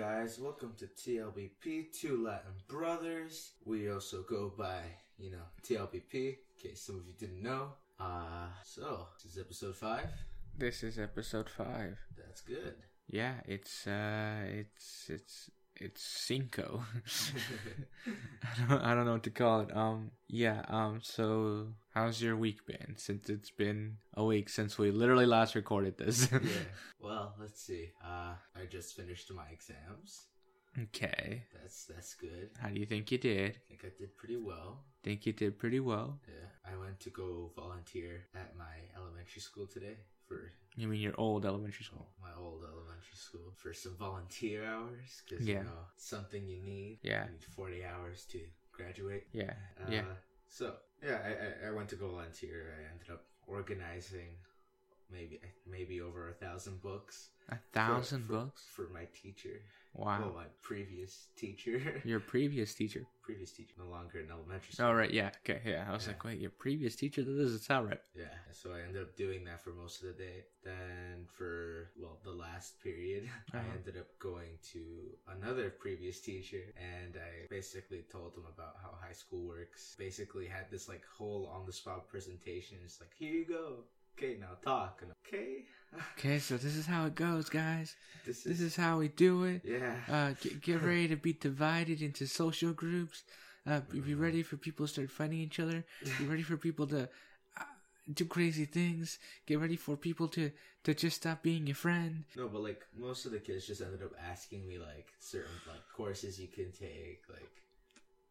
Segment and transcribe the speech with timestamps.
[0.00, 0.38] guys?
[0.40, 3.50] Welcome to TLBP, Two Latin Brothers.
[3.66, 4.80] We also go by,
[5.18, 7.74] you know, TLBP, in case some of you didn't know.
[8.00, 10.06] Uh, so, this is episode 5.
[10.56, 11.98] This is episode five.
[12.16, 12.76] That's good.
[13.10, 15.50] Yeah, it's uh, it's it's
[15.80, 16.84] it's cinco.
[18.06, 19.76] I don't I don't know what to call it.
[19.76, 20.62] Um, yeah.
[20.68, 22.94] Um, so how's your week been?
[22.96, 26.28] Since it's been a week since we literally last recorded this.
[26.30, 26.38] yeah.
[27.02, 27.92] Well, let's see.
[28.04, 30.26] Uh, I just finished my exams.
[30.82, 31.44] okay.
[31.54, 32.50] That's that's good.
[32.60, 33.52] How do you think you did?
[33.56, 34.84] I think I did pretty well.
[35.02, 36.20] Think you did pretty well.
[36.28, 36.72] Yeah.
[36.72, 39.96] I went to go volunteer at my elementary school today
[40.30, 42.06] for You mean your old elementary school?
[42.26, 45.58] my old elementary school for some volunteer hours because Yeah.
[45.60, 46.94] you know it's something you need.
[47.02, 47.24] Yeah.
[47.26, 48.38] You need forty hours to
[48.76, 49.24] graduate.
[49.32, 49.54] Yeah.
[49.80, 50.04] Uh, yeah.
[50.58, 50.64] So
[51.08, 52.58] yeah, I, I I went to go volunteer.
[52.78, 53.22] I ended up
[53.58, 54.30] organizing
[55.12, 57.30] maybe maybe over a thousand books.
[57.50, 58.62] A thousand for- books.
[58.74, 59.60] for my teacher.
[59.92, 60.20] Wow.
[60.20, 62.00] Well, my previous teacher.
[62.04, 63.02] Your previous teacher.
[63.22, 64.86] previous teacher, no longer in elementary school.
[64.86, 65.10] Oh right.
[65.10, 65.30] Yeah.
[65.42, 65.60] Okay.
[65.66, 65.84] Yeah.
[65.88, 66.12] I was Yeah.
[66.12, 67.24] like, wait, your previous teacher?
[67.24, 68.00] That doesn't sound right.
[68.14, 70.44] Yeah, so I ended up doing that for most of the day.
[70.62, 73.66] Then for well, the last period, I Uh-huh.
[73.78, 74.82] ended up going to
[75.36, 79.96] another previous teacher, and I basically told him about how high school works.
[79.98, 82.78] Basically, had this like whole on the spot presentation.
[82.84, 83.66] It's like, here you go.
[84.16, 85.02] Okay, now talk.
[85.26, 85.64] Okay,
[86.16, 86.38] Okay.
[86.38, 87.96] So this is how it goes, guys.
[88.24, 89.62] this is, This is how we do it.
[89.64, 89.94] yeah.
[90.08, 93.24] Uh, get, get ready to be divided into social groups.
[93.66, 95.84] Uh, be be ready for people to start fighting each other.
[96.18, 97.08] Be ready for people to
[97.58, 97.64] uh,
[98.12, 99.18] do crazy things.
[99.46, 100.50] Get ready for people to,
[100.84, 102.24] to just stop being your friend.
[102.36, 105.82] No, but like most of the kids just ended up asking me like certain like
[105.94, 107.50] courses you can take, like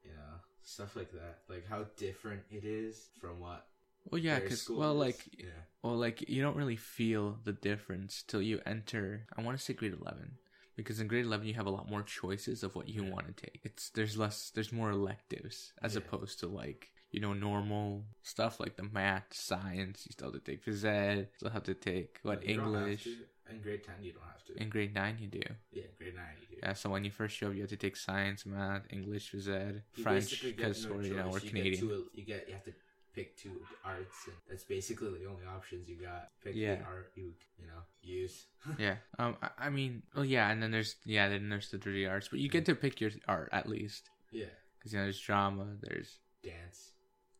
[0.04, 3.68] you know stuff like that, like how different it is from what.
[4.06, 5.46] Well, yeah, because well, like yeah,
[5.84, 9.28] well, like you don't really feel the difference till you enter.
[9.38, 10.38] I want to say grade eleven
[10.76, 13.12] because in grade eleven you have a lot more choices of what you Yeah.
[13.12, 13.62] want to take.
[13.64, 16.00] It's there's less, there's more electives as Yeah.
[16.00, 20.06] opposed to like you know normal stuff like the math, science.
[20.08, 21.30] You still have to take phys ed.
[21.38, 23.08] Still have to take what You English.
[23.50, 24.62] In grade ten, you don't have to.
[24.62, 25.42] In grade nine, you do.
[25.72, 26.56] yeah, grade nine, you do.
[26.62, 29.48] Yeah, so when you first show up, you have to take science, math, English, phys
[29.50, 31.74] ed, You French, because no we're you know we're you Canadian.
[31.74, 32.74] Get two, you get you have to
[33.20, 36.30] pick two arts, and that's basically the only options you got.
[36.44, 36.76] Pick Yeah.
[36.76, 38.46] the art you you know use.
[38.80, 38.96] yeah.
[39.18, 39.36] Um.
[39.42, 42.40] I, I mean, oh yeah, and then there's yeah, then there's the three arts, but
[42.40, 44.46] you get to pick your art at least, yeah,
[44.78, 46.94] because you know there's drama, there's dance.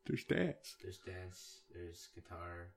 [0.06, 0.76] there's dance.
[0.82, 1.62] There's dance.
[1.74, 2.68] There's guitar.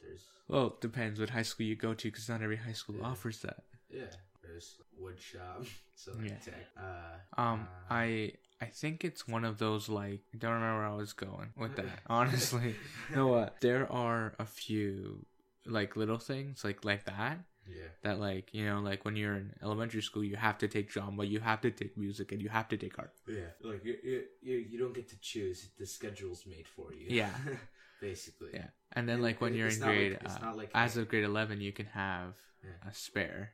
[0.00, 2.96] There's Well, it depends what high school you go to, because not every high school
[2.98, 3.06] Yeah.
[3.06, 3.62] offers that.
[3.88, 4.10] yeah.
[4.42, 5.64] There's wood shop.
[5.94, 6.38] So like Yeah.
[6.38, 6.66] tech.
[6.76, 10.86] Uh, Um, uh, I I think it's one of those like I don't remember where
[10.94, 11.98] I was going with that.
[12.06, 12.74] Honestly,
[13.10, 13.60] you know what?
[13.60, 15.26] There are a few
[15.66, 17.90] like little things like like that yeah.
[18.02, 21.24] that like you know like when you're in elementary school you have to take drama
[21.24, 23.96] you have to take music and you have to take art Yeah, like you,
[24.42, 25.68] you, you, don't get to choose.
[25.78, 27.06] The schedule's made for you.
[27.08, 27.30] Yeah.
[28.00, 28.50] basically.
[28.54, 31.08] yeah and then And like when you're in like- grade it's uh, like- as of
[31.08, 32.34] grade 11 you can have
[32.64, 32.90] Yeah.
[32.90, 33.52] a spare.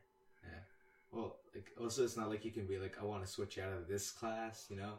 [1.11, 3.73] Well, like also, it's not like you can be like, I want to switch out
[3.73, 4.93] of this class, you know,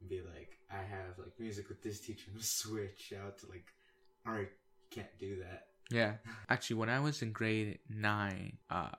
[0.00, 3.66] and be like, I have like music with this teacher, and switch out to like
[4.26, 4.52] art.
[4.90, 5.66] You can't do that.
[5.90, 6.12] yeah.
[6.48, 8.90] Actually when i was in grade 9 uh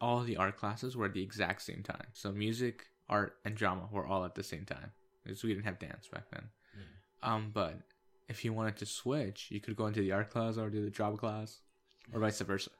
[0.00, 2.06] all the art classes were at the exact same time.
[2.12, 4.92] So music art and drama were all at the same time.
[5.24, 6.44] Because we didn't have dance back then.
[7.22, 7.76] Um but
[8.28, 10.90] if you wanted to switch you could go into the art class or do the
[10.90, 11.60] drama class
[12.12, 12.70] or vice versa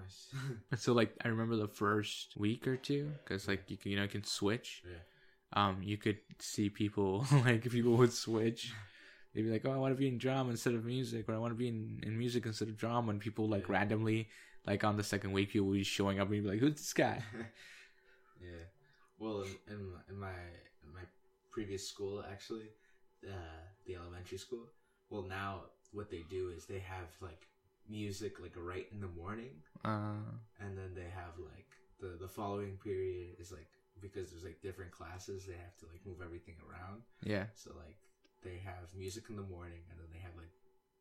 [0.00, 0.34] Nice.
[0.78, 4.04] So like I remember the first week or two because like you can, you know
[4.04, 4.82] you can switch.
[4.84, 4.98] yeah.
[5.54, 8.72] Um, you could see people like people would switch.
[9.34, 11.38] They'd be like, "Oh, I want to be in drama instead of music," or "I
[11.38, 13.74] want to be in, in music instead of drama." And people like Yeah.
[13.78, 14.28] randomly,
[14.66, 16.74] like on the second week, people would be showing up and you'd be like, "Who's
[16.74, 17.22] this guy?"
[18.40, 18.64] yeah.
[19.18, 20.38] Well, in, in my in my
[20.84, 21.04] in my
[21.50, 22.68] previous school, actually,
[23.28, 24.66] uh, the elementary school.
[25.10, 27.46] Well, now what they do is they have like
[27.88, 30.22] music like right in the morning, Uh,
[30.60, 31.68] and then they have like
[32.00, 33.68] the the following period is like
[34.00, 37.02] because there's like different classes, they have to like move everything around.
[37.22, 37.98] yeah, So like
[38.42, 40.50] they have music in the morning, and then they have like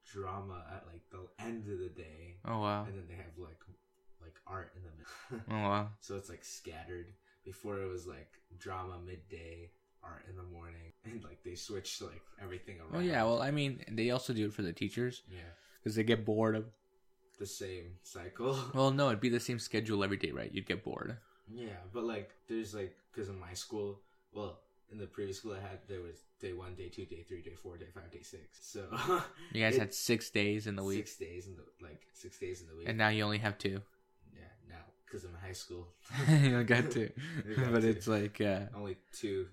[0.06, 3.62] drama at like the end of the day, oh wow, and then they have like
[4.22, 5.45] like art in the middle.
[5.51, 7.07] oh wow, so it's like scattered.
[7.44, 8.30] Before it was like
[8.60, 9.72] drama midday,
[10.04, 12.95] art in the morning, and like they switched like everything around.
[12.95, 13.24] oh yeah.
[13.24, 15.39] Well, I mean, they also do it for the teachers yeah,
[15.83, 16.66] because they get bored of.
[17.39, 18.57] the same cycle.
[18.74, 20.51] Well, no, it'd be the same schedule every day, right?
[20.54, 21.18] You'd get bored.
[21.54, 24.00] Yeah, but like there's like because in my school,
[24.33, 24.60] well,
[24.92, 27.56] in the previous school I had, there was day one, day two, day three, day
[27.56, 28.44] four, day five, day six.
[28.62, 28.86] So
[29.54, 32.38] You guys it- had six days in the week, six days in the like six
[32.39, 32.88] days in the week.
[32.88, 33.81] and now you only have two.
[34.34, 35.88] yeah, now because I'm in high school.
[36.30, 37.10] you don't get to,
[37.48, 37.89] You got but to.
[37.89, 39.48] it's like uh, Only two.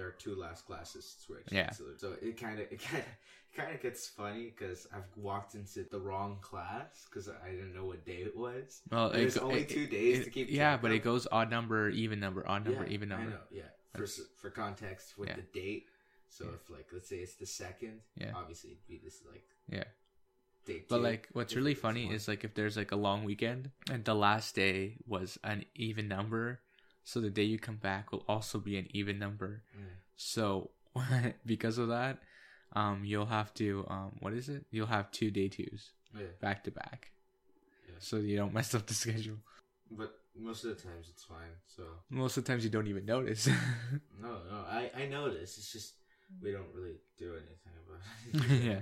[0.00, 1.52] There are two last classes switched.
[1.52, 1.70] Yeah.
[1.72, 5.84] So, it kind of it kind of kind of gets funny because I've walked into
[5.90, 8.80] the wrong class because I didn't know what day it was.
[8.90, 10.96] well, There's go- only two days it- to keep Yeah, but of.
[10.96, 13.26] it goes odd number, even number, odd number, yeah, even number.
[13.26, 13.40] I know.
[13.50, 13.62] Yeah.
[13.94, 14.06] For
[14.40, 15.36] for context, with Yeah.
[15.36, 15.86] the date.
[16.30, 16.54] So Yeah.
[16.54, 18.32] if like let's say it's the second, Yeah.
[18.34, 19.84] obviously it'd be this like Yeah.
[20.64, 20.88] date.
[20.88, 21.02] But two.
[21.02, 22.14] like, what's really funny one.
[22.14, 26.08] is like if there's like a long weekend and the last day was an even
[26.08, 26.62] number,
[27.04, 29.62] so the day you come back will also be an even number.
[29.74, 29.84] Yeah.
[30.16, 30.70] So
[31.46, 32.18] because of that,
[32.74, 34.64] um, you'll have to um, what is it?
[34.70, 36.26] You'll have two day twos Yeah.
[36.40, 37.10] back to back,
[37.88, 37.94] Yeah.
[37.98, 39.38] so you don't mess up the schedule.
[39.90, 41.54] But most of the times it's fine.
[41.66, 43.46] So Most of the times you don't even notice.
[44.22, 45.58] no, no, I I notice.
[45.58, 45.94] It's just
[46.40, 48.00] we don't really do anything about
[48.52, 48.62] it.
[48.64, 48.80] yeah.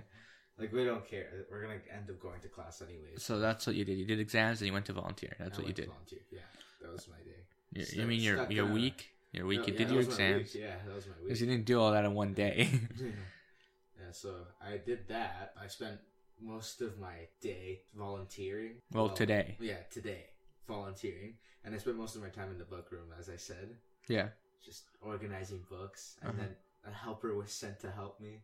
[0.58, 1.46] Like we don't care.
[1.50, 3.14] We're gonna end up going to class anyway.
[3.16, 3.96] So that's what you did.
[3.96, 5.34] You did exams and you went to volunteer.
[5.38, 5.86] That's I what you did.
[5.86, 6.20] Volunteer.
[6.32, 6.40] Yeah,
[6.82, 7.46] that was my day.
[7.72, 9.10] You, mean your stuck, your uh, week?
[9.32, 9.60] Your week.
[9.60, 10.54] No, you yeah, did your exams.
[10.54, 11.24] Yeah, that was my week.
[11.26, 12.68] because you didn't do all that in one day.
[13.00, 15.52] yeah, so I did that.
[15.60, 15.98] I spent
[16.40, 18.76] most of my day volunteering.
[18.92, 19.56] Well, today.
[19.60, 20.24] Yeah, today
[20.66, 21.34] volunteering,
[21.64, 23.76] and I spent most of my time in the book room, as I said,
[24.06, 24.28] yeah.
[24.64, 26.16] just organizing books.
[26.22, 26.38] And Uh-huh.
[26.42, 26.56] then
[26.86, 28.42] a helper was sent to help me.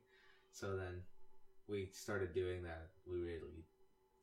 [0.52, 1.02] So then
[1.68, 2.88] we started doing that.
[3.06, 3.64] We really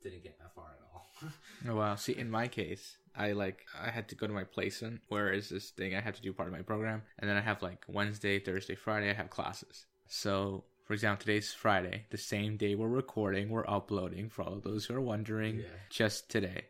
[0.03, 1.07] didn't get that far at all.
[1.69, 1.93] Oh wow.
[1.95, 5.69] See, in my case, I like I had to go to my placement, whereas this
[5.69, 8.39] thing I had to do part of my program, and then I have like Wednesday,
[8.39, 9.85] Thursday, Friday, I have classes.
[10.07, 14.29] So, for example, today's Friday, the same day we're recording, we're uploading.
[14.29, 15.65] For all of those who are wondering, Yeah.
[15.91, 16.65] just today,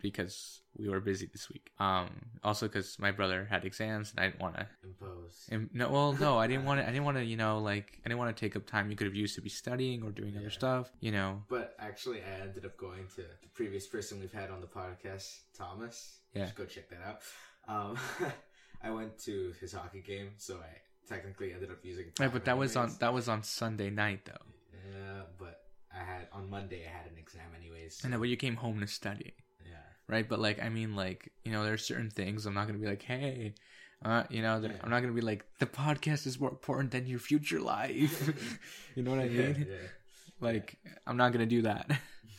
[0.00, 1.70] because we were busy this week.
[1.78, 2.08] Um,
[2.44, 5.68] also because my brother had exams, and I didn't want to Impose.
[5.72, 6.84] no, well, no, I didn't want to.
[6.84, 8.96] I didn't want to, you know, like I didn't want to take up time you
[8.96, 10.90] could have used to be studying or doing other stuff.
[11.00, 14.60] You know, But actually, I ended up going to the previous person we've had on
[14.60, 16.18] the podcast, Thomas.
[16.34, 16.44] Yeah.
[16.44, 17.20] Just go check that out.
[17.68, 17.96] Um,
[18.82, 20.78] I went to his hockey game, so I
[21.08, 22.06] technically ended up using.
[22.14, 24.46] time but that was on that was on Sunday night though.
[24.72, 25.60] Yeah, but
[25.94, 26.84] I had on Monday.
[26.86, 28.02] I had an exam anyways.
[28.04, 29.44] I know, but you came home to study, Yeah.
[30.10, 30.28] Right?
[30.28, 33.02] But like, I mean, like, you know, there's certain things I'm not gonna be like,
[33.02, 33.54] hey,
[34.04, 34.72] uh, you know, Yeah.
[34.82, 38.16] I'm not gonna be like, the podcast is more important than your future life.
[38.96, 39.66] you know what I mean?
[39.70, 39.76] yeah.
[40.40, 40.76] Like,
[41.06, 41.90] I'm not gonna do that.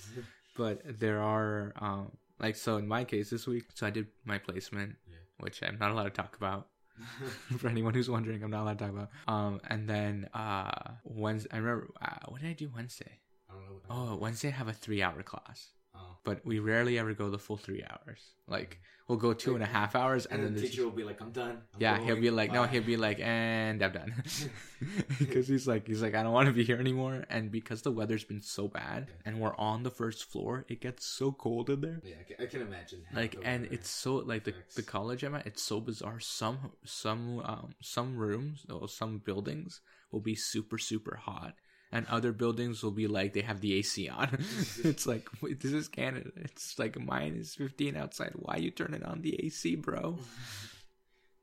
[0.58, 4.38] but there are, um, like, so in my case this week, so I did my
[4.38, 5.16] placement, Yeah.
[5.40, 6.68] which I'm not allowed to talk about.
[7.58, 9.10] for anyone who's wondering, I'm not allowed to talk about.
[9.28, 13.18] Um, and then uh, Wednesday, I remember uh, what did I do Wednesday?
[13.50, 14.12] I don't know.
[14.14, 16.18] Oh, Wednesday I have a three-hour class, Oh.
[16.24, 18.20] but we rarely ever go the full three hours.
[18.48, 21.04] Like we'll go two and a half hours, And, and, then the teacher will be
[21.04, 24.24] like, "I'm done." I'm yeah, he'll be like, no, he'll be like, and I'm done,
[25.20, 27.92] because he's like, he's like, I don't want to be here anymore, and because the
[27.92, 31.82] weather's been so bad, and we're on the first floor, it gets so cold in
[31.82, 32.02] there.
[32.06, 33.00] Yeah, I can, I can imagine.
[33.14, 37.40] like and it's so like the, the college i'm at it's so bizarre some some
[37.40, 41.56] um some rooms or some buildings will be super super hot
[41.92, 44.38] and other buildings will be like they have the ac on.
[44.84, 46.32] It's like wait, this is canada.
[46.38, 48.32] It's like minus 15 outside.
[48.36, 50.18] Why you turning on the ac bro?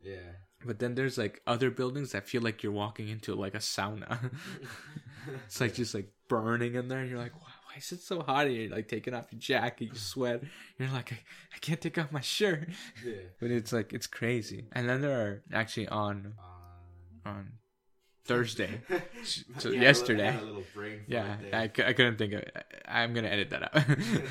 [0.00, 0.38] Yeah.
[0.64, 4.30] but then there's like other buildings that feel like you're walking into like a sauna.
[5.44, 7.00] It's like just like burning in there.
[7.00, 9.40] And you're like wow why is it so hot and you're like taking off your
[9.40, 10.42] jacket you sweat.
[10.78, 11.18] You're like I,
[11.54, 12.68] I can't take off my shirt.
[13.04, 13.26] Yeah.
[13.40, 14.68] but it's like it's crazy.
[14.72, 16.34] And then there are actually on
[17.26, 17.52] on
[18.28, 18.80] Thursday.
[19.58, 20.30] so yeah, yesterday.
[20.30, 21.36] had a little brain Yeah.
[21.52, 22.52] I, I couldn't think of it.
[22.86, 23.84] I- I'm gonna edit that out.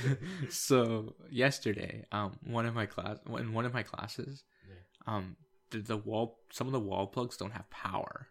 [0.50, 5.13] so yesterday, um, one of my class in one of my classes, Yeah.
[5.16, 5.36] um,
[5.72, 8.27] the, the wall some of the wall plugs don't have power.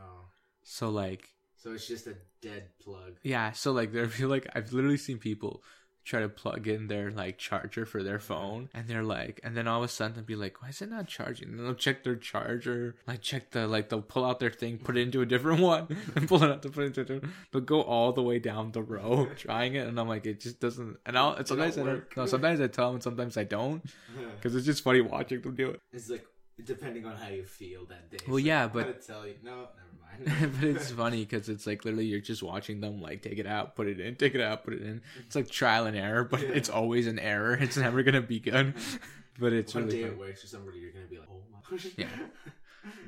[0.00, 0.24] Oh.
[0.64, 3.18] So like So it's just a dead plug.
[3.22, 5.62] yeah, so like there feel like I've literally seen people
[6.04, 9.68] try to plug in their like charger for their phone and they're like and then
[9.68, 11.48] all of a sudden they'll be like why is it not charging?
[11.50, 14.96] And they'll check their charger like check the like they'll pull out their thing put
[14.96, 17.34] it into a different one and pull it out to put it into a different
[17.52, 20.60] they'll go all the way down the row trying it and i'm like it just
[20.60, 23.44] doesn't and i'll and sometimes I don't no sometimes i tell them and sometimes i
[23.44, 23.82] don't
[24.36, 25.80] because it's just funny watching them do it.
[25.92, 26.26] It's like
[26.64, 28.18] depending on how you feel that day.
[28.26, 29.34] Well, like, yeah, I'm but- gonna tell you.
[29.42, 30.52] No, never mind.
[30.60, 33.74] but it's funny because it's like literally you're just watching them like take it out,
[33.76, 35.00] put it in, take it out, put it in.
[35.26, 36.48] It's like trial and error, but Yeah.
[36.54, 37.54] it's always an error.
[37.54, 38.74] It's never gonna be good.
[38.84, 38.98] Uh-huh.
[39.40, 41.78] But it's One really day it works for somebody, you're gonna be like, oh my.
[41.96, 42.06] Yeah.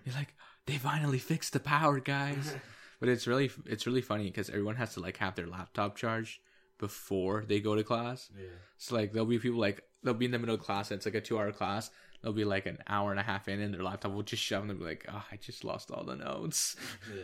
[0.06, 0.34] You're like,
[0.66, 2.54] they finally fixed the power, guys.
[2.98, 6.40] But it's really it's really funny because everyone has to like have their laptop charged
[6.78, 8.30] before they go to class.
[8.36, 8.46] yeah.
[8.78, 11.06] So like there'll be people like they'll be in the middle of class and it's
[11.06, 11.90] like a two hour class.
[12.25, 14.62] They'll be like an hour and a half in and their laptop will just shove
[14.62, 16.75] and they'll be like, Oh, I just lost all the notes.
[17.14, 17.23] Yeah.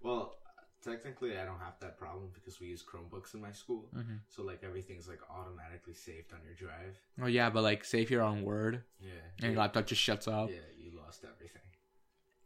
[0.00, 0.36] Well,
[0.84, 3.88] technically I don't have that problem because we use Chromebooks in my school.
[3.96, 4.20] Mhm.
[4.28, 6.96] So like everything's like automatically saved on your drive.
[7.20, 9.10] Oh yeah, but like, say if you're on Word Yeah.
[9.42, 11.62] and your laptop just shuts off, yeah, you lost everything.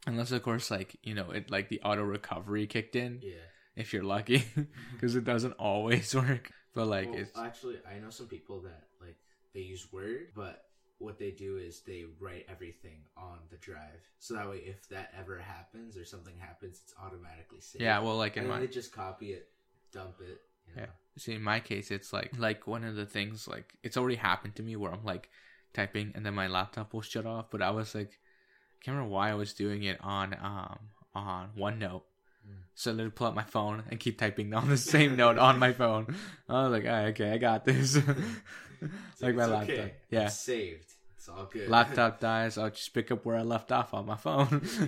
[0.06, 3.34] unless of course like you know it like the auto recovery kicked in Yeah.
[3.74, 4.44] if you're lucky,
[4.92, 6.52] because it doesn't always work.
[6.74, 9.16] But like well, it's actually I know some people that like
[9.54, 10.62] they use Word, but
[10.98, 14.00] what they do is they write everything on the drive.
[14.18, 17.82] So that way if that ever happens or something happens, it's automatically saved.
[17.82, 17.98] yeah.
[18.00, 19.48] Well, like in and my they just copy it,
[19.92, 20.40] dump it.
[20.68, 20.82] You know?
[20.82, 20.86] Yeah.
[21.18, 24.56] See, in my case, it's like like one of the things like it's already happened
[24.56, 25.28] to me where I'm like
[25.74, 27.50] typing and then my laptop will shut off.
[27.50, 30.78] But I was like, I can't remember why I was doing it on um
[31.14, 32.02] on OneNote.
[32.46, 32.62] Mm.
[32.74, 35.72] So I pull out my phone and keep typing on the same note on my
[35.72, 36.14] phone.
[36.48, 37.98] I was like, ah, okay, I got this.
[38.80, 39.70] It's like my laptop.
[39.70, 39.94] okay.
[40.10, 40.26] Yeah.
[40.26, 40.92] It's saved.
[41.16, 41.68] It's all good.
[41.68, 44.62] laptop dies, I'll just pick up where I left off on my phone.
[44.80, 44.86] yeah.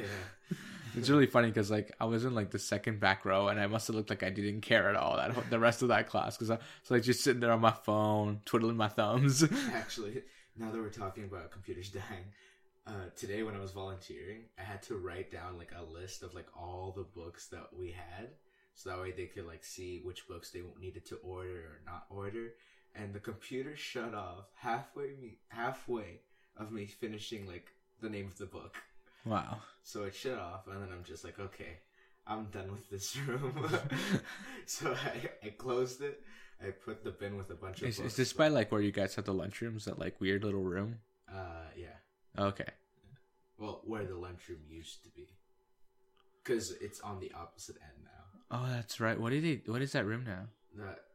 [0.97, 3.67] it's really funny because like I was in like the second back row and I
[3.67, 6.37] must have looked like I didn't care at all that the rest of that class
[6.37, 9.45] because I was like just sitting there on my phone twiddling my thumbs.
[9.73, 10.23] Actually,
[10.57, 12.25] now that we're talking about computers dying,
[12.87, 16.35] uh, today when I was volunteering, I had to write down like a list of
[16.35, 18.31] like all the books that we had,
[18.75, 22.07] so that way they could like see which books they needed to order or not
[22.11, 22.53] order.
[23.01, 26.21] And the computer shut off halfway me halfway
[26.57, 27.69] of me finishing like
[28.01, 28.75] the name of the book.
[29.25, 29.59] wow.
[29.85, 31.79] So it shut off, and then I'm just like, okay,
[32.27, 33.55] I'm done with this room.
[34.67, 36.23] so I, I closed it.
[36.61, 38.09] I put the bin with a bunch of Is, books.
[38.13, 39.85] is this by like where you guys have the lunchrooms?
[39.85, 40.99] That like weird little room?
[41.33, 42.43] Uh, yeah.
[42.43, 42.69] Okay.
[43.59, 45.29] Well, where the lunchroom used to be,
[46.43, 48.59] because it's on the opposite end now.
[48.59, 49.19] Oh, that's right.
[49.19, 49.71] What did they?
[49.71, 50.47] What is that room now?
[50.77, 51.08] That I don't know.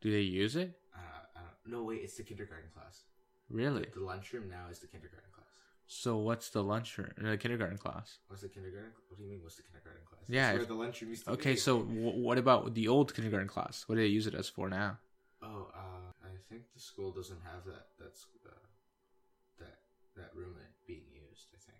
[0.00, 0.72] Do they use it?
[0.94, 0.98] Uh,
[1.36, 1.72] I don't.
[1.78, 2.00] No, wait.
[2.02, 3.02] It's the kindergarten class.
[3.50, 3.86] Really?
[3.94, 5.46] The lunchroom now is the kindergarten class.
[5.86, 7.10] So what's the lunchroom?
[7.16, 8.18] The kindergarten class.
[8.28, 8.90] What's the kindergarten?
[9.08, 9.42] What do you mean?
[9.42, 10.22] What's the kindergarten class?
[10.28, 11.56] Yeah, if- where the lunchroom used to Okay, be.
[11.56, 13.84] so w- what about the old kindergarten class?
[13.86, 14.98] What do they use it as for now?
[15.42, 17.86] Oh, uh, I think the school doesn't have that.
[18.00, 18.50] That's uh,
[19.60, 19.78] that
[20.16, 21.46] that room being used.
[21.54, 21.78] I think.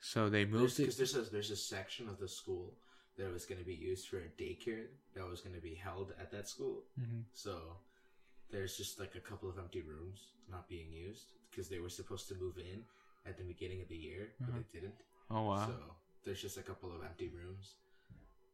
[0.00, 0.98] So they moved Because it.
[0.98, 2.74] there's a there's a section of the school
[3.18, 6.12] that was going to be used for a daycare that was going to be held
[6.18, 6.84] at that school.
[7.00, 7.24] Mhm.
[7.32, 7.76] So
[8.50, 12.28] there's just like a couple of empty rooms not being used because they were supposed
[12.28, 12.84] to move in
[13.26, 14.58] at the beginning of the year, but Uh-huh.
[14.72, 14.94] they didn't.
[15.30, 15.66] Oh wow.
[15.66, 17.76] So there's just a couple of empty rooms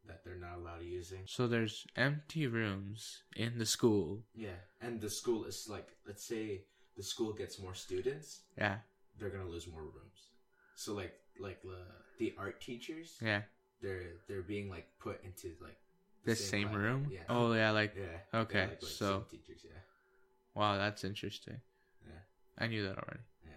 [0.05, 1.25] that they're not allowed using.
[1.27, 4.23] So there's empty rooms in the school.
[4.35, 8.79] Yeah, and the school is like, let's say the school gets more students, Yeah.
[9.17, 10.29] they're gonna lose more rooms.
[10.75, 11.85] So like like the
[12.17, 13.43] the art teachers, Yeah.
[13.81, 15.77] They're they're being like put into like
[16.25, 16.77] The same, class.
[16.77, 17.07] room.
[17.11, 17.19] Yeah.
[17.29, 17.71] Oh yeah.
[17.71, 18.39] Like yeah.
[18.41, 19.71] okay, like, like, so- same teachers, yeah.
[20.55, 21.59] wow, that's interesting.
[22.05, 22.13] Yeah.
[22.57, 23.23] I knew that already.
[23.43, 23.51] Yeah.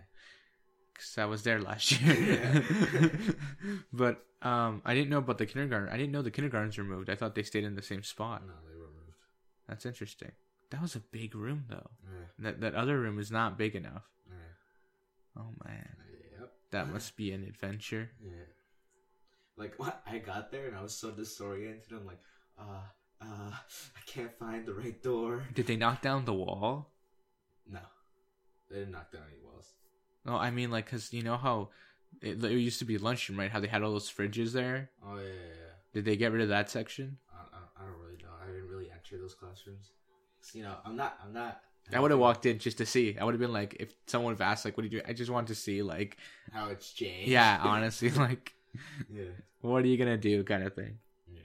[0.95, 2.63] Cause I was there last year.
[3.93, 5.89] But um, I didn't know about the kindergarten.
[5.89, 7.09] I didn't know the kindergartens were moved.
[7.11, 8.43] I thought they stayed in the same spot.
[8.47, 9.17] No, they were moved.
[9.69, 10.33] That's interesting.
[10.71, 11.91] That was a big room though.
[12.05, 12.27] Yeah.
[12.39, 14.09] That that other room is not big enough.
[14.27, 15.43] Yeah.
[15.43, 15.89] Oh man,
[16.41, 16.53] Yep.
[16.71, 18.11] that must be an adventure.
[18.21, 18.31] Yeah.
[19.57, 21.93] Like what I got there and I was so disoriented.
[21.93, 22.21] I'm like,
[22.59, 22.81] uh,
[23.21, 25.45] uh, I can't find the right door.
[25.55, 26.91] Did they knock down the wall?
[27.71, 27.81] No,
[28.71, 29.69] they didn't knock down any walls.
[30.25, 31.69] No, I mean like because you know how
[32.21, 33.51] it, it used to be lunchroom, right?
[33.51, 34.91] How they had all those fridges there.
[35.05, 35.29] Oh yeah, yeah.
[35.29, 35.73] yeah.
[35.93, 37.19] Did they get rid of that section?
[37.31, 38.31] I, I, I don't really know.
[38.43, 39.91] I didn't really enter those classrooms.
[40.55, 41.19] You know, I'm not.
[41.25, 41.61] I'm not.
[41.95, 43.17] I would have walked in just to see.
[43.19, 45.07] I would have been like, if someone would have asked, like, what do you do?
[45.07, 46.17] I just want to see, like,
[46.53, 47.29] how it's changed.
[47.29, 48.55] yeah, honestly, like,
[49.13, 49.25] yeah.
[49.61, 50.99] what are you gonna do, kind of thing.
[51.33, 51.41] Yeah.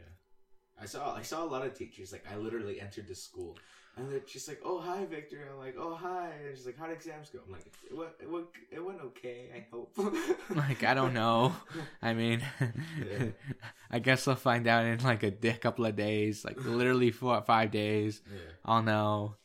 [0.81, 1.15] I saw.
[1.15, 2.11] I saw a lot of teachers.
[2.11, 3.57] Like I literally entered the school,
[3.95, 6.87] and they're just like, "Oh hi, Victor." I'm like, "Oh hi." And she's like, "How
[6.87, 8.11] did exams go?" I'm like, "It went.
[8.21, 9.49] It went, it went okay.
[9.55, 9.97] I hope."
[10.55, 11.55] Like, I don't know.
[12.01, 13.25] I mean, Yeah.
[13.91, 17.71] I guess I'll find out in like a couple of days, like literally four five
[17.71, 18.21] days.
[18.25, 18.39] Yeah.
[18.65, 19.35] I'll know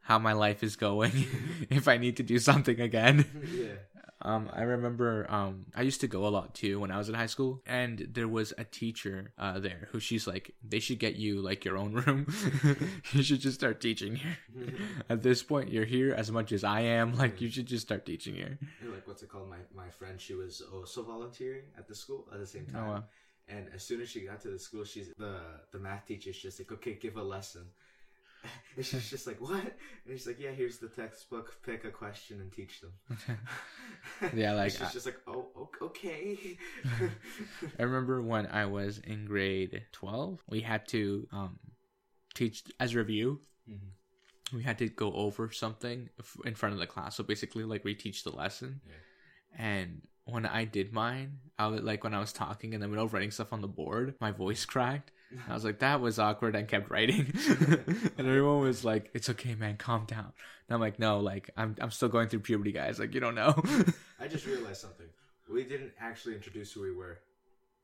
[0.00, 1.12] how my life is going
[1.70, 3.24] if I need to do something again.
[3.52, 3.95] yeah.
[4.26, 7.14] Um, I remember um, I used to go a lot too when I was in
[7.14, 11.14] high school, and there was a teacher uh, there who she's like, they should get
[11.14, 12.26] you like your own room.
[13.12, 14.36] you should just start teaching here.
[15.08, 17.16] At this point, you're here as much as I am.
[17.16, 18.58] Like, you should just start teaching here.
[18.80, 19.48] And, like what's it called?
[19.48, 22.84] My my friend, she was also volunteering at the school at the same time.
[22.84, 23.04] Oh, wow.
[23.48, 25.38] And as soon as she got to the school, she's the
[25.70, 27.66] the math teacher's just like, okay, give a lesson.
[28.76, 29.60] And she's just like, what?
[29.62, 29.72] And
[30.12, 31.56] she's like, yeah, here's the textbook.
[31.64, 32.92] Pick a question and teach them.
[34.34, 36.58] Yeah, like, she's I- just like, oh, okay.
[37.78, 41.58] I remember when I was in grade 12, we had to um,
[42.34, 43.40] teach as review.
[43.68, 43.90] Mhm.
[44.54, 46.08] We had to go over something
[46.44, 47.16] in front of the class.
[47.16, 48.80] So basically, like, reteach the lesson.
[48.86, 48.94] Yeah.
[49.58, 53.04] And when I did mine, I was like when I was talking in the middle
[53.04, 55.10] of writing stuff on the board, my voice cracked.
[55.48, 57.32] I was like, that was awkward and kept writing.
[58.18, 60.32] and everyone was like, It's okay, man, calm down.
[60.68, 62.98] And I'm like, no, like I'm I'm still going through puberty, guys.
[62.98, 63.54] Like you don't know.
[64.20, 65.06] I just realized something.
[65.52, 67.20] We didn't actually introduce who we were.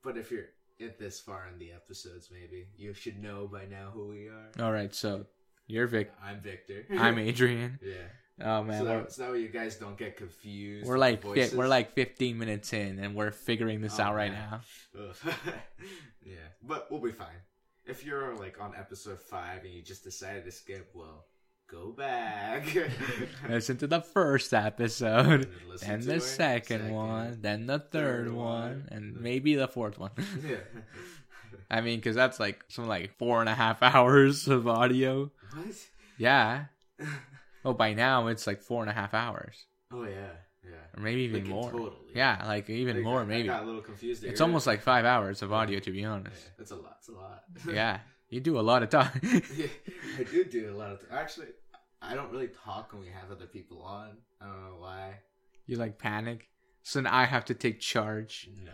[0.03, 0.49] But if you're
[0.81, 4.51] at this far in the episodes, maybe you should know by now who we are.
[4.65, 5.25] All right, so
[5.67, 6.11] you're Vic.
[6.21, 6.85] I'm Victor.
[6.97, 7.79] I'm Adrian.
[7.81, 8.07] yeah.
[8.41, 10.87] Oh man, so, that, so that way you guys don't get confused.
[10.87, 14.31] we're like fi- we're like 15 minutes in, and we're figuring this Oh, out right
[14.31, 14.61] man.
[14.95, 15.03] now.
[16.25, 17.27] Yeah, but we'll be fine.
[17.85, 21.25] If you're like on episode five and you just decided to skip, well,
[21.69, 22.65] go back.
[23.49, 25.47] Listen to the first episode,
[25.85, 29.19] And then then the second, second, one, then the third, third one, one, and the-
[29.19, 30.11] maybe the fourth one.
[30.47, 30.55] yeah.
[31.69, 35.29] I mean, because that's like some like four and a half hours of audio.
[35.53, 35.65] what?
[36.17, 36.65] Yeah.
[37.65, 40.31] Oh, by now it's like four and a half hours, Oh yeah,
[40.63, 40.71] yeah.
[40.97, 41.71] or maybe even Like, more.
[41.71, 42.43] total, yeah.
[42.45, 43.49] like even Like, more, I- maybe.
[43.49, 44.21] I got a little confused.
[44.23, 44.31] There.
[44.31, 46.51] It's almost like five hours of audio, to be Yeah, honest.
[46.57, 46.97] that's a lot.
[46.99, 47.43] It's a lot.
[47.73, 49.13] Yeah, you do a lot of talk.
[49.23, 49.67] yeah,
[50.19, 50.99] I do do a lot of.
[51.01, 51.47] Th- Actually,
[52.01, 54.17] I don't really talk when we have other people on.
[54.41, 55.19] I don't know why.
[55.65, 56.49] you like panic,
[56.81, 58.49] so then I have to take charge.
[58.63, 58.73] No,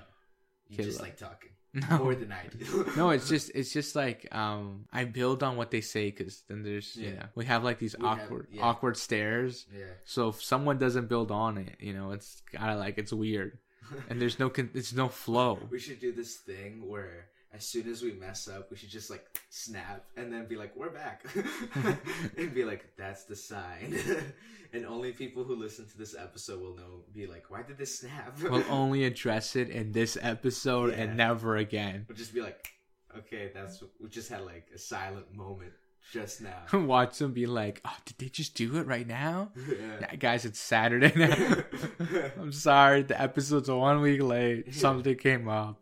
[0.67, 2.91] you just like talking No, more than I do.
[2.97, 6.63] no, it's just it's just like um I build on what they say because then
[6.63, 7.15] there's you Yeah.
[7.15, 8.61] know we have like these We have- awkward yeah.
[8.63, 9.65] awkward stares.
[9.71, 9.85] yeah.
[10.05, 13.59] So if someone doesn't build on it, you know, it's kind of like it's weird,
[14.09, 15.59] and there's no con- it's no flow.
[15.69, 19.09] We should do this thing where as soon as we mess up, we should just
[19.09, 21.23] like snap and then be like, "We're back,"
[22.37, 23.97] and be like, "That's the sign."
[24.73, 27.03] and only people who listen to this episode will know.
[27.13, 31.03] Be like, "Why did this snap?" We'll only address it in this episode Yeah.
[31.03, 32.05] and never again.
[32.07, 32.69] We'll just be like,
[33.17, 35.73] "Okay, that's we just had like a silent moment
[36.11, 39.97] just now." Watch them be like, "Oh, did they just do it right now?" yeah.
[40.01, 41.63] Yeah, guys, it's Saturday now.
[42.39, 44.75] I'm sorry, the episode's one week late.
[44.75, 45.81] Something came up.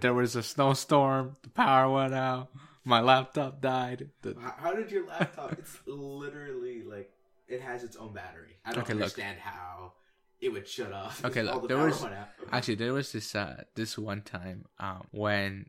[0.00, 1.36] There was a snowstorm.
[1.42, 2.48] The power went out.
[2.84, 4.10] My laptop died.
[4.22, 5.52] The, How, did your laptop?
[5.52, 7.10] It's literally like
[7.48, 8.56] it has its own battery.
[8.64, 9.02] I don't Okay, look.
[9.02, 9.92] understand how
[10.40, 11.24] it would shut off.
[11.24, 12.04] Okay, look, the there was-
[12.50, 15.66] actually, there was this uh this one time um when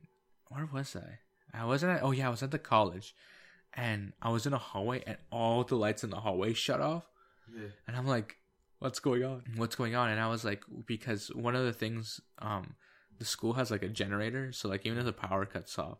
[0.50, 1.20] where was I?
[1.60, 1.92] I wasn't.
[1.98, 3.16] At, oh yeah, I was at the college,
[3.74, 7.08] and I was in a hallway, and all the lights in the hallway shut off.
[7.56, 7.68] Yeah.
[7.88, 8.38] and I'm like,
[8.80, 9.44] "What's going on?
[9.58, 12.76] What's going on?" And I was like, because one of the things, um,
[13.24, 15.98] the school has like a generator, so like even if the power cuts off,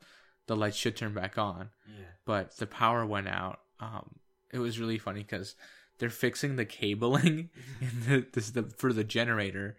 [0.48, 1.70] the lights should turn back on.
[1.88, 2.06] Yeah.
[2.26, 3.60] But the power went out.
[3.80, 4.16] Um,
[4.52, 5.56] it was really funny because
[6.00, 7.50] they're fixing the cabling
[7.82, 9.78] in the this the for the generator,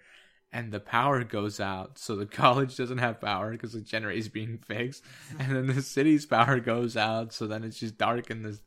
[0.53, 4.29] and the power goes out, so the college doesn't have power because the generator is
[4.31, 5.05] being fixed,
[5.39, 8.61] and then the city's power goes out, so then it's just dark in this,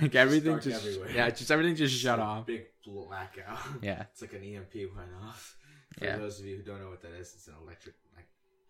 [0.00, 1.10] like everything just everywhere.
[1.14, 2.46] yeah, just everything just shut off.
[2.46, 3.58] Big blackout.
[3.82, 4.04] Yeah.
[4.12, 5.56] It's like an EMP went off.
[5.98, 6.16] For Yeah.
[6.18, 7.94] those of you who don't know what that is, it's an electric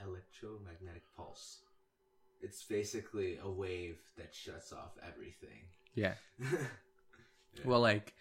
[0.07, 1.59] electromagnetic pulse.
[2.43, 5.69] It's basically a wave that shuts off everything.
[5.95, 6.15] Yeah.
[7.57, 7.71] Yeah.
[7.71, 8.15] Well, like,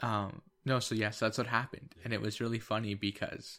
[0.00, 3.58] um, no, so yes, that's what happened, and it was really funny because,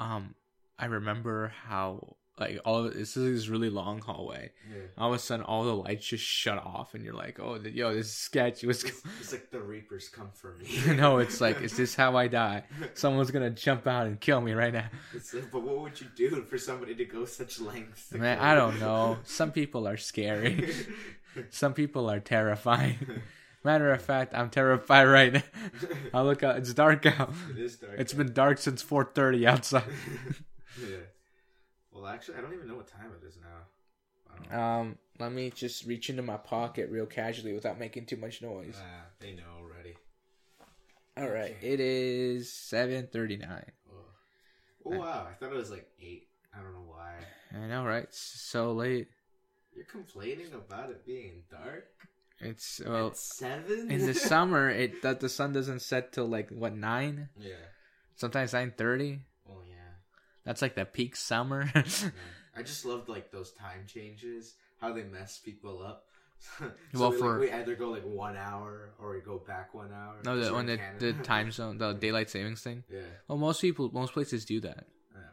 [0.00, 0.34] um,
[0.78, 4.52] I remember how like all of, this is this really long hallway.
[4.70, 4.82] Yeah.
[4.96, 7.74] All of a sudden, all the lights just shut off, and you're like, "Oh, th-
[7.74, 10.94] yo, this is sketchy." What's It's, it's like the Reapers come for me.
[10.96, 12.64] no, it's like, is this how I die?
[12.94, 14.86] Someone's gonna jump out and kill me right now.
[15.14, 18.12] It's like, but what would you do for somebody to go such lengths?
[18.12, 19.18] Man, I don't know.
[19.24, 20.72] Some people are scary.
[21.50, 23.22] Some people are terrifying.
[23.64, 25.42] Matter of fact, I'm terrified right now.
[26.12, 27.32] I look out; it's dark out.
[27.50, 27.94] it is dark.
[27.98, 28.18] It's out.
[28.18, 29.84] been dark since 4:30 outside.
[30.80, 30.96] yeah.
[32.02, 33.46] Well, actually, I don't even know what time it is now.
[34.28, 34.60] I don't know.
[34.60, 38.76] Um, let me just reach into my pocket real casually without making too much noise.
[38.76, 39.94] Ah, they know already.
[41.16, 43.70] All right, it is 7:39.
[43.88, 43.94] Oh.
[44.84, 45.28] oh wow!
[45.30, 46.26] I thought it was like eight.
[46.52, 47.18] I don't know why.
[47.56, 48.02] I know, right?
[48.02, 49.06] It's so late.
[49.72, 51.86] You're complaining about it being dark.
[52.40, 54.68] It's well At seven in the summer.
[54.70, 57.28] It that the sun doesn't set till like what nine?
[57.38, 57.54] yeah.
[58.16, 58.76] Sometimes 9:30.
[58.76, 59.16] Well, yeah.
[60.44, 61.70] That's like the peak summer.
[62.56, 64.54] I just loved like those time changes.
[64.80, 66.06] How they mess people up.
[66.58, 69.74] so Well, we, for- like, we either go like one hour or we go back
[69.74, 70.16] one hour.
[70.24, 72.82] No, the when the, the time zone, the daylight savings thing.
[72.92, 73.00] Yeah.
[73.28, 74.86] Well, most people, most places do that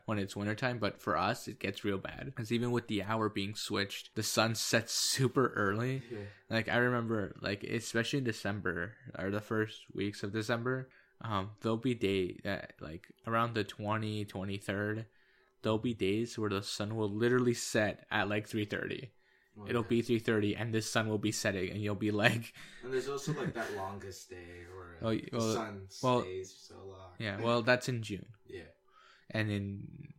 [0.10, 2.26] when it's wintertime, but for us, it gets real bad.
[2.26, 6.02] Because even with the hour being switched, the sun sets super early.
[6.12, 6.18] Yeah.
[6.50, 10.90] Like I remember, like especially in December or the first weeks of December,
[11.22, 15.06] um, there'll be day that like around the 20, 23rd,
[15.62, 19.12] there'll be days where the sun will literally set at like three thirty.
[19.56, 19.88] Well, It'll yeah.
[19.90, 22.54] be three thirty, and the sun will be setting, and you'll be like,
[22.84, 26.76] And there's also like that longest day where Oh, the well, sun well, stays so
[26.88, 27.12] long.
[27.20, 28.26] yeah, well, that's in June.
[28.48, 28.72] Yeah.
[29.32, 30.14] and in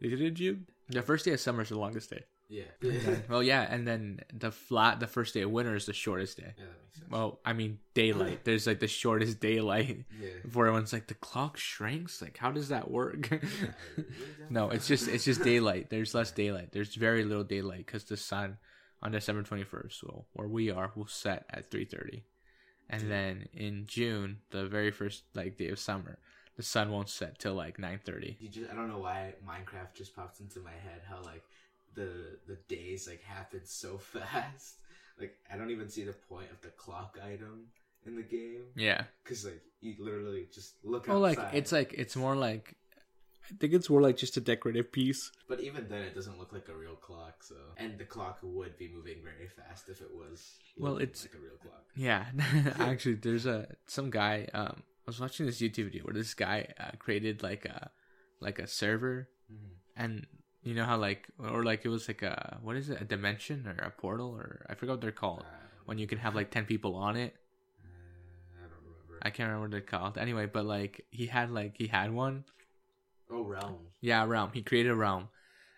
[0.00, 0.66] is it in June?
[0.88, 2.24] The first day of summer is the longest day.
[2.48, 2.64] Yeah.
[3.28, 6.54] well, yeah, and then the flat the first day of winter is the shortest day.
[6.56, 7.10] Yeah, that makes sense.
[7.10, 8.44] Well, I mean daylight.
[8.44, 10.04] There's like the shortest daylight.
[10.20, 10.28] yeah.
[10.42, 12.22] Before everyone's like the clock shrinks.
[12.22, 13.28] Like how does that work?
[14.50, 15.90] no, it's just it's just daylight.
[15.90, 16.72] There's less daylight.
[16.72, 18.56] There's very little daylight because the sun
[19.02, 22.22] on December 21st, well, where we are, will set at 3:30,
[22.90, 26.18] and then in June, the very first like day of summer,
[26.56, 28.36] the sun won't set till like 9:30.
[28.40, 31.02] You just, I don't know why Minecraft just popped into my head.
[31.08, 31.42] How like
[31.98, 32.10] the
[32.50, 34.76] the days like happen so fast.
[35.20, 37.56] Like I don't even see the point of the clock item
[38.06, 39.02] in the game Yeah.
[39.22, 42.76] because like you literally just look Well, like it's like it's more like
[43.50, 45.22] I think it's more like just a decorative piece.
[45.48, 47.42] But even then, it doesn't look like a real clock.
[47.42, 50.38] So, and the clock would be moving very fast if it was.
[50.76, 51.84] Well, it's- like a real clock.
[51.96, 52.26] Yeah,
[52.78, 54.46] actually, there's a some guy.
[54.52, 57.90] Um, I was watching this YouTube video where this guy uh, created like a
[58.40, 59.70] like a server, Mhm.
[59.96, 60.26] and
[60.62, 63.66] you know how like or like it was like a what is it a dimension
[63.66, 65.54] or a portal or I forgot what they're called Uh,
[65.86, 67.34] when you can have like ten people on it.
[67.84, 69.18] uh, I don't remember.
[69.22, 70.18] I can't remember what they're called.
[70.18, 72.44] Anyway, but like he had like he had one.
[73.30, 73.76] oh, realm.
[74.00, 74.50] Yeah, realm.
[74.52, 75.28] He created a realm,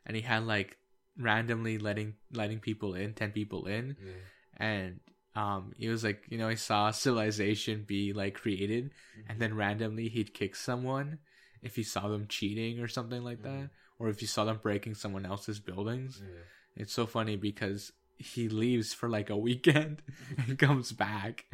[0.06, 0.76] and he had like
[1.18, 4.12] randomly letting letting people in, ten people in, Yeah.
[4.56, 5.00] and
[5.36, 8.90] um he was like you know he saw civilization be like created
[9.28, 11.18] and then randomly he'd kick someone
[11.62, 14.94] if he saw them cheating or something like that or if you saw them breaking
[14.96, 16.82] someone else's buildings Yeah.
[16.82, 20.02] it's so funny because he leaves for like a weekend
[20.36, 21.46] and comes back.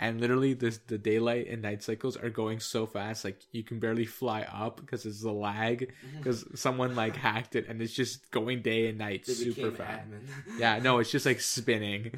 [0.00, 3.78] And literally this the daylight and night cycles are going so fast like you can
[3.78, 8.30] barely fly up because it's the lag because someone like hacked it and it's just
[8.32, 10.08] going day and night They super fast.
[10.58, 12.10] yeah no it's just like spinning.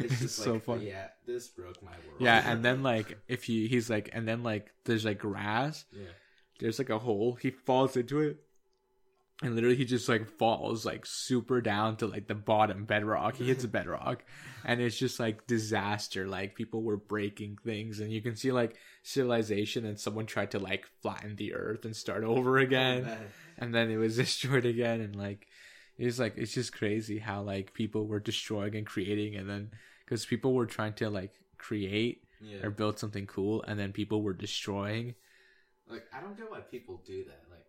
[0.00, 2.20] It's it's, just so like, funny Yeah, this broke my world.
[2.20, 5.84] yeah and then like if you he's like and then like there's like grass.
[5.92, 6.06] Yeah.
[6.60, 7.34] there's like a hole.
[7.40, 8.38] He falls into it
[9.42, 13.36] and literally he just like falls like super down to like the bottom bedrock.
[13.36, 14.24] He hits a bedrock.
[14.62, 16.28] And it's just like disaster.
[16.28, 17.98] Like people were breaking things.
[18.00, 21.96] And you can see like civilization and someone tried to like flatten the earth and
[21.96, 23.06] start over oh, again.
[23.08, 23.16] Oh,
[23.56, 25.00] and then it was destroyed again.
[25.00, 25.46] And like
[25.96, 29.36] it's like it's just crazy how like people were destroying and creating.
[29.36, 29.70] And then
[30.04, 32.66] because people were trying to like create Yeah.
[32.66, 33.62] or build something cool.
[33.66, 35.14] And then people were destroying.
[35.88, 37.44] Like I don't get why people do that.
[37.50, 37.64] Like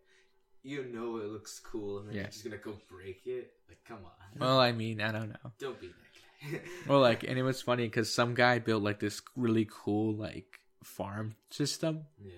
[0.64, 2.22] you know it looks cool and then Yeah.
[2.22, 3.54] you're just gonna go break it.
[3.68, 4.40] Like come on.
[4.40, 6.62] well i mean i don't know don't be that guy.
[6.88, 10.60] well like and it was funny because some guy built like this really cool like
[10.84, 12.32] farm system yeah.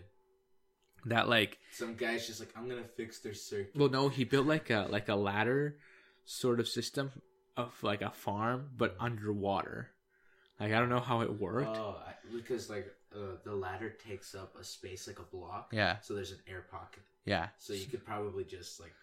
[1.06, 3.76] that like Some guy's just like I'm gonna fix their circuit.
[3.76, 5.78] well no he built like a like a ladder
[6.26, 7.12] sort of system
[7.58, 9.04] of like a farm but mm.
[9.06, 9.90] underwater
[10.60, 11.98] like i don't know how it worked Oh,
[12.34, 15.70] because like uh, the ladder takes up a space like a block.
[15.72, 17.04] yeah So there's an air pocket.
[17.26, 18.94] yeah So you could probably just like.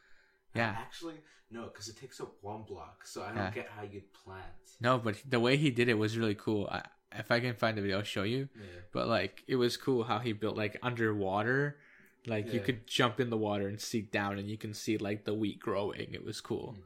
[0.53, 0.75] Yeah.
[0.77, 1.15] Actually,
[1.53, 3.07] no, because it takes up one block.
[3.07, 3.51] So I don't Yeah.
[3.53, 4.43] get how you'd plant.
[4.81, 6.83] no but the way he did it was really cool I,
[7.23, 8.81] if i can find the video i'll show you Yeah.
[8.93, 11.77] but like it was cool how he built like underwater
[12.27, 15.25] like you could jump in the water and see down and you can see like
[15.25, 16.77] the wheat growing it was cool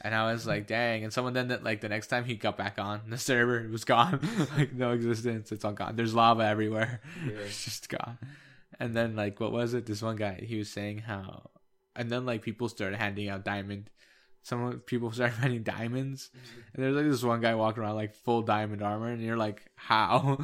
[0.00, 1.04] and i was like dang.
[1.04, 3.70] And someone then that like the next time he got back on the server it
[3.70, 4.20] was gone.
[4.58, 5.52] Like no existence.
[5.52, 5.96] It's all gone.
[5.96, 7.00] There's lava everywhere.
[7.26, 7.32] Yeah.
[7.46, 8.18] it's just gone.
[8.78, 9.86] And then like what was it?
[9.86, 11.50] This one guy he was saying how
[11.96, 13.90] and then like people started handing out diamond
[14.44, 16.30] some people started finding diamonds.
[16.30, 16.60] Mm-hmm.
[16.74, 19.62] And there's like this one guy walking around like full diamond armor and you're like
[19.74, 20.38] how?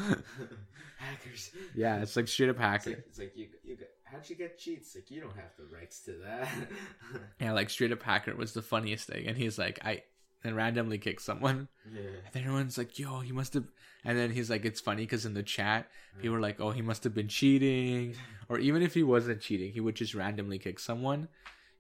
[0.97, 1.51] Hackers.
[1.75, 4.59] yeah it's like straight up It's like, it's like you, you got, how'd you get
[4.59, 4.95] cheats?
[4.95, 6.49] Like you don't have the rights to that.
[7.41, 10.03] Yeah, like straight up hacker was the funniest thing, and he's like, I
[10.43, 12.01] and randomly kicked someone, yeah.
[12.01, 13.65] and then everyone's like, "Yo, he must have,"
[14.05, 16.83] and then he's like, "It's funny because in the chat, people were like, oh, he
[16.83, 18.15] must have been cheating,'
[18.49, 21.29] or even if he wasn't cheating, he would just randomly kick someone.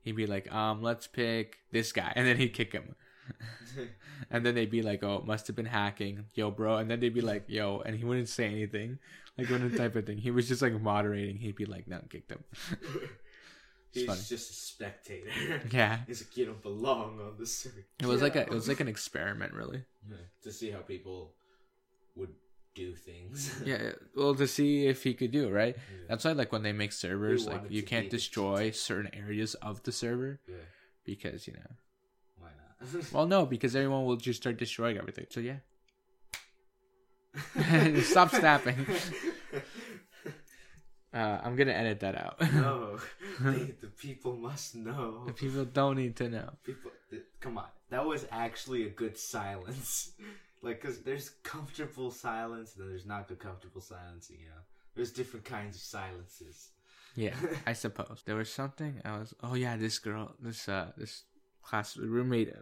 [0.02, 2.94] He'd be like, um, let's pick this guy, and then he'd kick him,
[4.30, 7.00] and then they'd be like, oh, it must have been hacking, yo, bro, and then
[7.00, 8.98] they'd be like, yo, and he wouldn't say anything,
[9.38, 10.18] like wouldn't type of thing.
[10.18, 11.36] He was just like moderating.
[11.36, 12.44] He'd be like, no, kicked him.
[13.92, 14.20] He's funny.
[14.28, 15.30] just a spectator.
[15.70, 17.86] Yeah, He's like you don't belong on the circuit.
[17.98, 19.82] it was like a it was like an experiment, really.
[20.08, 21.32] Yeah, to see how people
[22.14, 22.30] would
[22.74, 23.60] do things.
[23.64, 25.76] Yeah, well, to see if he could do it, right?
[25.76, 26.04] Yeah.
[26.08, 29.92] That's why, like, when they make servers, like, you can't destroy certain areas of the
[29.92, 30.56] server yeah.
[31.04, 31.70] because, you know.
[33.12, 35.26] Well, no, because everyone will just start destroying everything.
[35.30, 35.56] So, yeah.
[38.02, 38.86] Stop snapping.
[41.12, 42.40] Uh, I'm gonna edit that out.
[42.54, 42.96] no,
[43.40, 45.24] the people must know.
[45.26, 46.50] The people don't need to know.
[46.62, 50.12] People, th- come on, that was actually a good silence.
[50.62, 54.30] like, cause there's comfortable silence, and then there's not good comfortable silence.
[54.30, 54.60] You know,
[54.94, 56.70] there's different kinds of silences.
[57.16, 57.34] Yeah,
[57.66, 59.00] I suppose there was something.
[59.04, 59.34] I was.
[59.42, 61.24] Oh yeah, this girl, this uh, this
[61.62, 62.52] class roommate,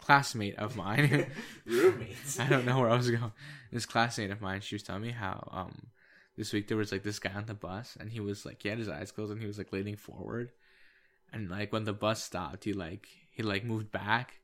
[0.00, 1.26] classmate of mine.
[1.66, 2.38] Roommates.
[2.40, 3.32] I don't know where I was going.
[3.72, 5.88] This classmate of mine, she was telling me how um
[6.36, 8.68] this week there was like this guy on the bus and he was like he
[8.68, 10.50] had his eyes closed and he was like leaning forward,
[11.32, 14.40] and like when the bus stopped, he like he like moved back,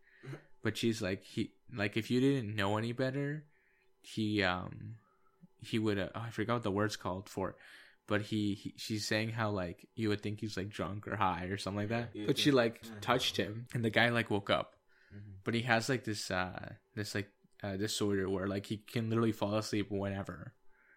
[0.63, 3.45] but she's like he like if you didn't know any better,
[4.01, 4.97] he um
[5.61, 7.51] he would uh, oh, I forgot what the words called for.
[7.51, 7.57] it,
[8.09, 11.45] But he, he, she's saying how like you would think he's like drunk or high
[11.45, 12.11] or something like that.
[12.17, 14.75] You But she like touched him, and the guy like woke up
[15.15, 15.41] Mhm.
[15.45, 17.31] but he has like this uh this like
[17.63, 20.53] uh disorder where like he can literally fall asleep whenever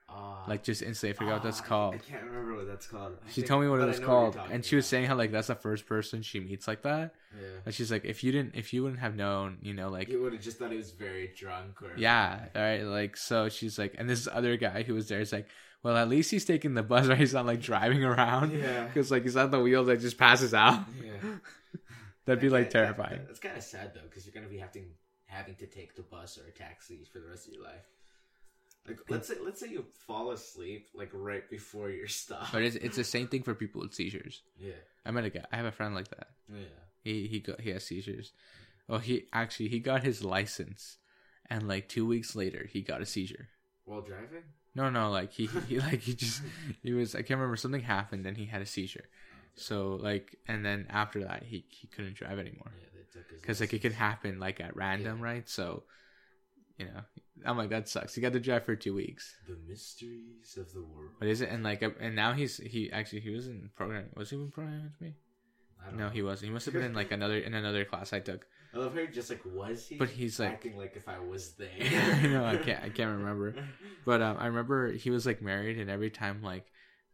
[0.10, 0.44] Ah.
[0.50, 3.14] like just instantly i forgot what that's Ah, called I, can't remember what that's called.
[3.26, 5.16] I she think- told me what it was what called and she was saying how
[5.16, 7.48] like that's the first person she meets like that Yeah.
[7.66, 10.22] and she's like if you didn't if you wouldn't have known you know like You
[10.24, 13.80] would have just thought he was very drunk or yeah all right like so she's
[13.80, 15.48] like and this other guy who was there is like
[15.84, 18.86] well at least he's taking the bus right he's not like driving around Yeah.
[18.86, 21.12] because like he's on the wheels that just passes out Yeah.
[22.26, 24.48] that'd be That- like that- terrifying that- That's kind of sad though, because you're gonna
[24.52, 24.86] be having
[25.26, 27.86] having to take the bus or a taxi for the rest of your life.
[28.88, 32.52] Like, let's say let's say you fall asleep like right before your stop.
[32.52, 34.74] but it's, it's the same thing for people with seizures yeah,
[35.06, 36.66] i met a guy i have a friend like that yeah.
[37.04, 38.34] He he got he has seizures.
[38.90, 40.98] Oh, he actually he got his license,
[41.50, 43.48] and like two weeks later he got a seizure.
[43.86, 44.44] While driving.
[44.74, 46.42] No, no, like he he like he just
[46.82, 49.06] he was I can't remember something happened and he had a seizure.
[49.56, 53.42] So like and then after that he he couldn't drive anymore Yeah, they took his.
[53.42, 55.48] because like it could happen like at random, right?
[55.50, 55.84] So
[56.78, 57.02] you know
[57.46, 58.16] I'm like that sucks.
[58.16, 59.36] He got to drive for two weeks.
[59.48, 61.12] The mysteries of the world.
[61.18, 64.10] What is it and like and now he's he actually he was in programming.
[64.16, 65.16] Was he in programming with me?
[65.82, 66.10] I don't No, know.
[66.12, 66.48] he wasn't.
[66.50, 68.46] He must have been in like another in another class I took.
[68.74, 69.96] I love how you're just like was he?
[69.98, 71.70] But he's like- acting like if I was there.
[71.80, 73.54] I know I can't I can't remember.
[74.06, 76.72] But um, I remember he was like married, and every time like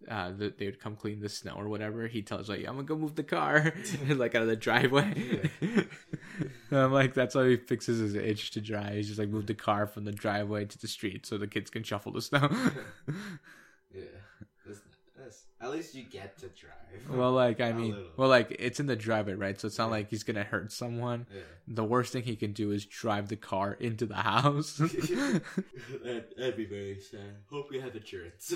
[0.08, 2.84] uh, the, they would come clean the snow or whatever, he tells like, "I'm gonna
[2.84, 3.74] go move the car,"
[4.08, 5.50] like out of the driveway.
[6.70, 8.94] And I'm like, that's how he fixes his itch to drive.
[8.94, 11.72] He's just like move the car from the driveway to the street so the kids
[11.72, 12.48] can shuffle the snow.
[13.94, 14.04] yeah,
[15.28, 17.10] that's, at least you get to drive.
[17.18, 19.60] well, like I mean, well, like it's in the driveway, right?
[19.60, 19.92] So it's not Yeah.
[19.92, 21.28] like he's gonna hurt someone.
[21.34, 21.42] yeah.
[21.68, 24.78] The worst thing he can do is drive the car into the house.
[24.78, 25.44] that,
[26.38, 27.38] that'd be very sad.
[27.50, 28.54] Hope you have insurance.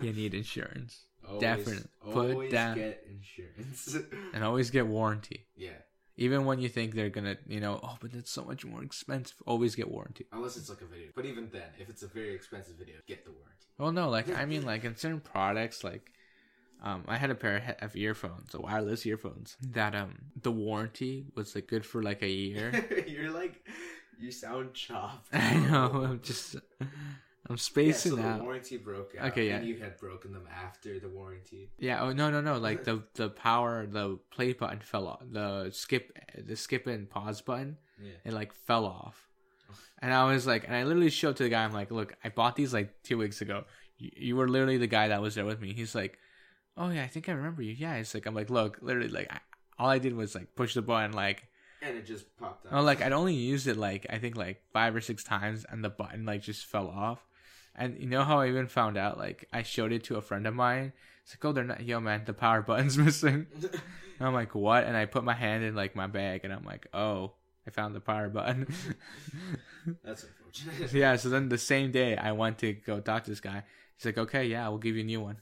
[0.00, 1.88] you need insurance Always- Definitely.
[2.12, 3.96] Put always down- get insurance.
[4.34, 5.46] and always get warranty.
[5.56, 5.70] yeah,
[6.16, 9.36] Even when you think they're gonna, you know, oh, but it's so much more expensive.
[9.46, 10.26] Always get warranty.
[10.32, 11.08] unless it's like a video.
[11.14, 13.66] But even then, if it's a very expensive video, get the warranty.
[13.78, 16.12] Well, no, like I mean, like in certain products, like
[16.82, 19.56] um, I had a pair of of earphones, so wireless earphones.
[19.60, 23.04] That um, the warranty was like good for like a year.
[23.08, 23.66] You're like,
[24.18, 25.28] you sound chopped.
[25.32, 26.04] I know.
[26.04, 26.56] I'm just,
[27.48, 29.32] I'm Yeah, spacing so the warranty broke out.
[29.32, 29.74] Okay, And yeah.
[29.74, 31.70] you had broken them after the warranty.
[31.78, 32.02] Yeah.
[32.02, 32.58] Oh no, no, no.
[32.58, 35.20] Like the the power, the play button fell off.
[35.30, 38.12] The skip, the skip and pause button, Yeah.
[38.24, 39.28] it like fell off.
[40.00, 42.28] And I was like, and I literally showed to the guy, I'm like, look, I
[42.28, 43.64] bought these like two weeks ago.
[43.98, 45.72] You, you were literally the guy that was there with me.
[45.72, 46.18] He's like,
[46.76, 47.72] oh yeah, I think I remember you.
[47.72, 47.94] Yeah.
[47.96, 49.38] It's like, I'm like, look, literally, like, I,
[49.78, 51.44] all I did was like push the button, like,
[51.82, 52.72] And it just popped out.
[52.72, 55.82] oh, like I'd only used it like I think like five or six times, and
[55.84, 57.26] the button like just fell off.
[57.76, 59.18] And you know how I even found out?
[59.18, 60.92] Like I showed it to a friend of mine.
[61.24, 61.82] It's like, oh, they're not.
[61.82, 63.46] Yo, man, the power button's missing.
[64.20, 64.84] I'm like, what?
[64.84, 67.32] And I put my hand in like my bag, and I'm like, oh,
[67.66, 68.72] I found the power button.
[70.04, 70.92] That's unfortunate.
[70.92, 71.16] yeah.
[71.16, 73.64] So then the same day, I went to go talk to this guy.
[73.96, 75.36] He's like, okay, yeah, we'll give you a new one,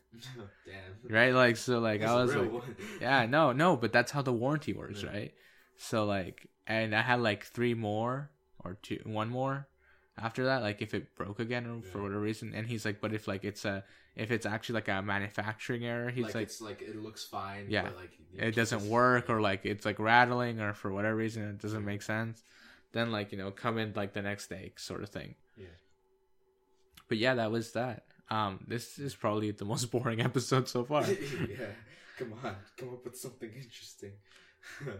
[0.66, 1.14] Damn.
[1.14, 1.32] right?
[1.34, 2.76] Like, so like That's I was like, one.
[3.00, 5.08] yeah, no, no, but that's how the warranty works, Yeah.
[5.10, 5.34] right?
[5.78, 8.30] So like, and I had like three more
[8.62, 9.68] or two, one more
[10.18, 10.62] after that.
[10.62, 13.44] Like if it broke again or for whatever reason, and he's like, but if like
[13.44, 13.84] it's a,
[14.16, 17.66] if it's actually like a manufacturing error, he's like, like, it's like it looks fine.
[17.68, 17.82] Yeah.
[17.84, 21.58] But like it doesn't work or like it's like rattling or for whatever reason it
[21.58, 22.42] doesn't make sense.
[22.92, 25.34] Then like you know come in like the next day sort of thing.
[25.56, 25.66] Yeah.
[27.08, 28.04] But yeah, that was that.
[28.30, 31.04] Um, this is probably the most boring episode so far.
[31.10, 31.66] yeah.
[32.18, 34.12] Come on, come up with something interesting.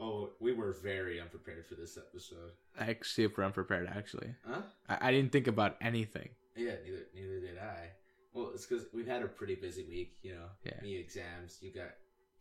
[0.00, 2.52] oh, we were very unprepared for this episode.
[2.80, 4.34] like super unprepared actually.
[4.46, 4.62] Huh?
[4.88, 6.30] I, I didn't think about anything.
[6.56, 7.90] Yeah, neither neither did I.
[8.34, 10.16] Well, it's because we've had a pretty busy week.
[10.22, 10.80] You know, Yeah.
[10.82, 11.90] me exams, you got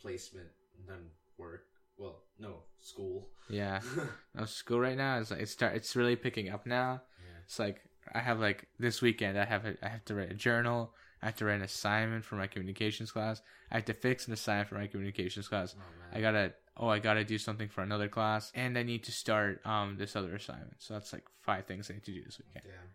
[0.01, 0.47] placement,
[0.79, 1.65] and then work.
[1.97, 3.29] Well, no, school.
[3.49, 3.81] Yeah.
[4.35, 7.01] Now school right now It's like it's start it's really picking up now.
[7.19, 7.39] yeah.
[7.45, 7.81] It's like
[8.13, 10.93] I have like this weekend I have a, I have to write a journal.
[11.21, 13.41] I have to write an assignment for my communications class.
[13.71, 15.75] I have to fix an assignment for my communications class.
[15.77, 16.17] Oh man.
[16.17, 19.65] I gotta oh I gotta do something for another class, and I need to start
[19.65, 20.75] um this other assignment.
[20.79, 22.65] So that's like five things I need to do this weekend.
[22.65, 22.89] Damn.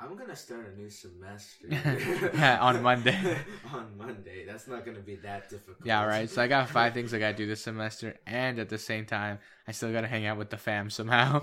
[0.00, 1.68] I'm gonna start a new semester.
[1.70, 3.38] yeah, on Monday.
[3.72, 4.44] on Monday.
[4.44, 5.86] That's not gonna be that difficult.
[5.86, 6.28] Yeah, right.
[6.28, 9.38] So I got five things I gotta do this semester, and at the same time,
[9.68, 11.42] I still gotta hang out with the fam somehow.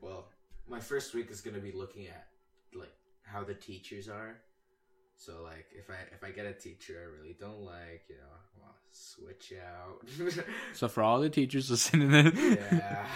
[0.00, 0.28] well,
[0.68, 2.26] my first week is gonna be looking at
[2.74, 4.38] like how the teachers are.
[5.16, 8.36] So like, if I if I get a teacher I really don't like, you know,
[8.60, 10.06] well, switch out.
[10.74, 13.06] so for all the teachers listening, yeah,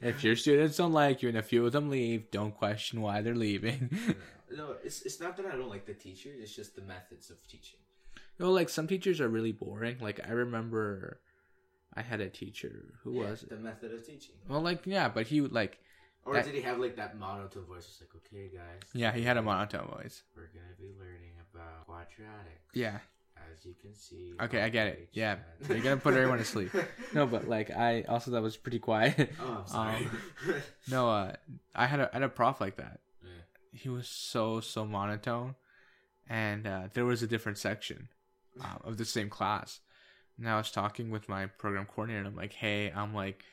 [0.00, 3.20] if your students don't like you and a few of them leave, don't question why
[3.20, 3.90] they're leaving.
[4.50, 6.36] no, no, it's it's not that I don't like the teachers.
[6.40, 7.78] It's just the methods of teaching.
[8.38, 9.98] Know, like some teachers are really boring.
[10.00, 11.20] Like I remember,
[11.94, 14.34] I had a teacher who Yeah, was the method of teaching.
[14.48, 15.78] well, like yeah, but he would like
[16.26, 17.86] Or That- did he have like that monotone voice?
[17.88, 18.80] It's like, okay, guys.
[18.94, 20.22] yeah, he had a monotone voice.
[20.36, 22.72] We're gonna be learning about quadratics.
[22.72, 22.98] Yeah.
[23.36, 24.32] As you can see.
[24.40, 25.08] Okay, I get it.
[25.12, 25.36] Yeah,
[25.68, 26.72] you're gonna put everyone to sleep.
[27.14, 29.32] No, but like I also that was pretty quiet.
[29.40, 30.08] Oh, I'm sorry.
[30.90, 31.32] No, uh,
[31.74, 33.00] I had a I had a prof like that.
[33.22, 33.28] yeah.
[33.72, 35.54] He was so so monotone,
[36.28, 38.08] and uh, there was a different section
[38.60, 39.80] um, of the same class.
[40.38, 43.44] And I was talking with my program coordinator, and I'm like, "Hey, I'm like,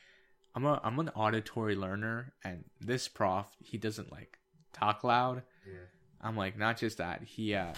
[0.54, 4.38] I'm a I'm an auditory learner, and this prof he doesn't like
[4.72, 5.42] talk loud.
[5.66, 5.78] Yeah.
[6.20, 7.72] I'm like, not just that, he uh,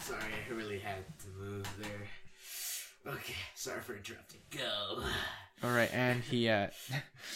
[0.00, 3.12] Sorry, I really had to move there.
[3.14, 4.40] Okay, sorry for interrupting.
[4.50, 5.02] Go.
[5.62, 6.68] All right, and he uh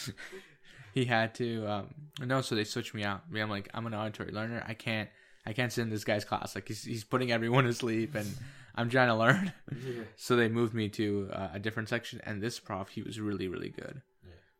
[0.93, 1.87] he had to um
[2.19, 3.29] no, so they switched me out.
[3.31, 4.63] Me, I'm like I'm an auditory learner.
[4.67, 5.09] I can't
[5.45, 6.55] I can't sit in this guy's class.
[6.55, 8.27] Like he's he's putting everyone to sleep, and
[8.75, 9.53] I'm trying to learn.
[9.71, 10.03] Yeah.
[10.15, 13.47] So they moved me to uh, a different section, and this prof he was really
[13.47, 14.01] really good.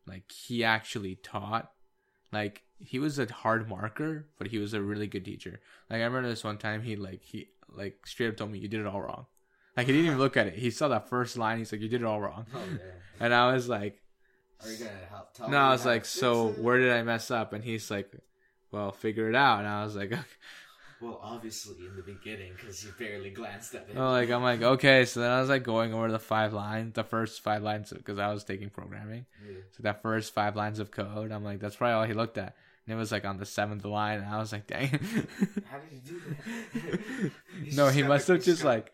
[0.06, 1.70] Like he actually taught.
[2.32, 5.60] Like he was a hard marker, but he was a really good teacher.
[5.90, 8.68] Like I remember this one time he like he like straight up told me you
[8.68, 9.26] did it all wrong.
[9.76, 10.54] Like he didn't even look at it.
[10.54, 11.58] He saw that first line.
[11.58, 12.46] He's like you did it all wrong.
[12.54, 12.78] Oh yeah.
[13.20, 14.02] And I was like,
[14.62, 17.52] Are you gonna help tell no, I was like, so where did I mess up?
[17.52, 18.10] And he's like,
[18.70, 19.60] well, figure it out.
[19.60, 20.22] And I was like, okay.
[21.00, 23.96] Well, obviously in the beginning, because you barely glanced at it.
[23.96, 25.04] Oh, like I'm like, okay.
[25.04, 28.18] So then I was like going over the five lines, the first five lines, because
[28.18, 29.26] I was taking programming.
[29.46, 29.56] Yeah.
[29.72, 32.54] So that first five lines of code, I'm like, that's probably all he looked at.
[32.86, 34.88] And it was like on the seventh line, and I was like, dang.
[35.68, 36.20] How did you do
[36.80, 37.30] that?
[37.76, 38.92] No, he must have just got- like,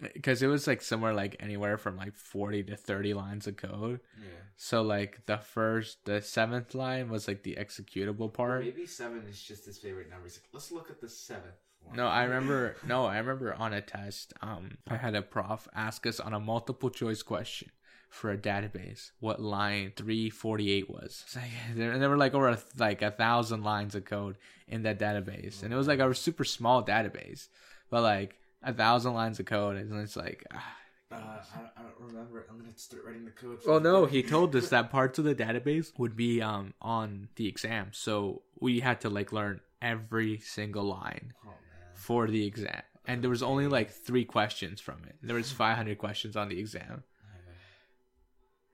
[0.00, 4.00] because it was like somewhere like anywhere from like 40 to 30 lines of code.
[4.20, 4.28] Yeah.
[4.56, 8.64] So like the first, the seventh line was like the executable part.
[8.64, 10.24] Maybe seven is just his favorite number.
[10.24, 11.96] He's like, let's look at the seventh one.
[11.96, 12.76] No, I remember.
[12.86, 14.32] No, I remember on a test.
[14.40, 17.70] Um, I had a prof ask us on a multiple choice question
[18.08, 21.24] for a database what line three forty eight was.
[21.26, 24.82] It's like, and there were like over a, like a thousand lines of code in
[24.82, 27.48] that database, and it was like a super small database,
[27.90, 30.44] but like a thousand lines of code, and it's like.
[30.52, 30.74] ah.
[31.10, 32.46] Uh, I, don't, I don't remember.
[32.50, 33.60] I'm gonna start writing the code.
[33.66, 37.48] Well, no, he told us that parts of the database would be um on the
[37.48, 41.52] exam, so we had to like learn every single line Oh
[41.94, 42.82] for the exam.
[43.06, 45.16] And there was only like three questions from it.
[45.22, 47.04] There was 500 questions on the exam.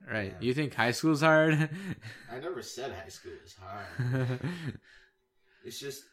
[0.07, 0.35] Right.
[0.39, 0.47] Yeah.
[0.47, 1.53] You think high school's hard?
[2.31, 4.39] I never said high school is hard.
[5.63, 6.03] It's just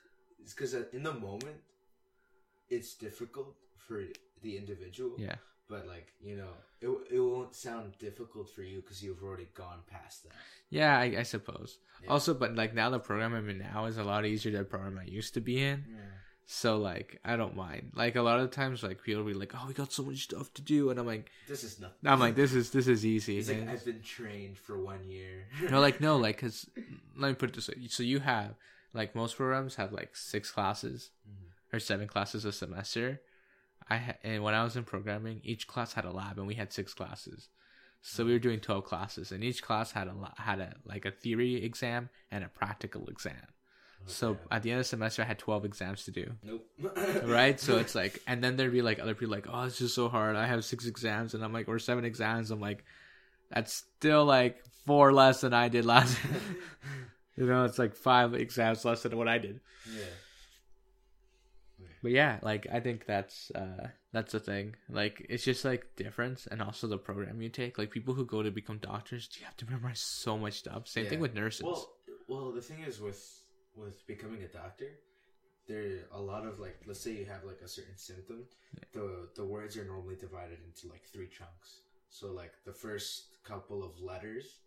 [0.40, 1.56] it's because in the moment,
[2.76, 3.54] it's difficult
[3.86, 3.98] for
[4.42, 5.12] the individual.
[5.18, 5.36] yeah.
[5.68, 6.52] But like you know,
[6.86, 10.32] it it won't sound difficult for you because you've already gone past that.
[10.68, 11.78] Yeah, I, I suppose.
[12.02, 12.10] Yeah.
[12.10, 14.68] Also, but like now the program I'm in now is a lot easier than the
[14.76, 15.78] program I used to be in.
[15.88, 16.00] Yeah.
[16.44, 17.92] So like I don't mind.
[17.94, 20.24] Like a lot of times like people will be like, Oh, we got so much
[20.28, 21.96] stuff to do and I'm like This is nothing.
[22.04, 23.36] I'm like, this is this is easy.
[23.36, 25.46] He's like, I've been trained for one year.
[25.70, 26.68] no, like no, like because
[27.16, 27.76] let me put it this way.
[27.88, 28.50] So you have
[28.92, 31.48] like most programs have like six classes Mhm.
[31.72, 33.20] Or seven classes a semester.
[33.88, 36.54] I ha- and when I was in programming, each class had a lab, and we
[36.54, 37.48] had six classes.
[38.00, 41.04] So we were doing twelve classes, and each class had a la- had a like
[41.04, 43.46] a theory exam and a practical exam.
[44.06, 46.32] So at the end of the semester, I had twelve exams to do.
[46.42, 46.66] nope.
[47.24, 49.94] Right, so it's like, and then there'd be like other people like, "Oh, it's just
[49.94, 50.34] so hard.
[50.34, 52.84] I have six exams," and I'm like, "Or seven exams." I'm like,
[53.50, 56.18] "That's still like four less than I did last."
[57.36, 59.60] you know, it's like five exams less than what I did.
[59.88, 60.02] yeah.
[62.02, 64.74] But yeah, like I think that's uh that's the thing.
[64.88, 67.78] Like it's just like difference and also the program you take.
[67.78, 70.88] Like people who go to become doctors, you have to memorize so much stuff.
[70.88, 71.62] Same thing with nurses.
[71.62, 71.92] Well,
[72.28, 73.22] well, the thing is with
[73.76, 74.90] with becoming a doctor,
[75.68, 78.44] there are a lot of like, let's say you have like a certain symptom,
[78.92, 81.82] the the words are normally divided into like three chunks.
[82.10, 84.58] So like the first couple of letters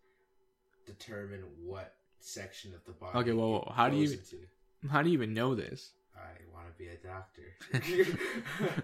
[0.86, 3.18] determine what section of the body.
[3.20, 4.38] Okay, whoa, whoa, how do you- Into.
[4.90, 5.92] How do you even know this?
[6.18, 8.14] I want to be a doctor.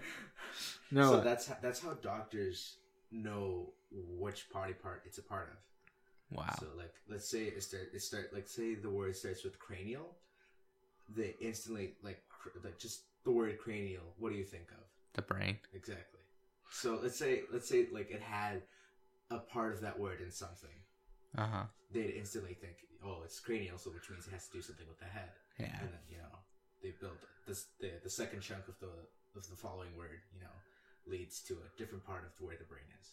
[0.90, 2.76] No, so that's how, that's how doctors
[3.10, 6.36] know which body part it's a part of.
[6.36, 6.54] wow.
[6.58, 10.16] So like, let's say it start, it start like say the word starts with cranial,
[11.08, 14.02] they instantly like cr- like just the word cranial.
[14.18, 14.84] What do you think of?
[15.14, 15.58] The brain.
[15.74, 16.20] Exactly.
[16.70, 18.62] So let's say let's say like it had
[19.30, 20.76] a part of that word in something.
[21.36, 21.64] Uh huh.
[21.90, 24.98] They'd instantly think, oh, it's cranial, so which means it has to do something with
[24.98, 25.30] the head.
[25.58, 25.66] Yeah.
[25.80, 26.38] And then you know
[26.82, 27.16] they build
[27.46, 28.92] this the the second chunk of the
[29.36, 30.20] of the following word.
[30.34, 30.56] You know
[31.06, 33.10] leads to a different part of where the brain is.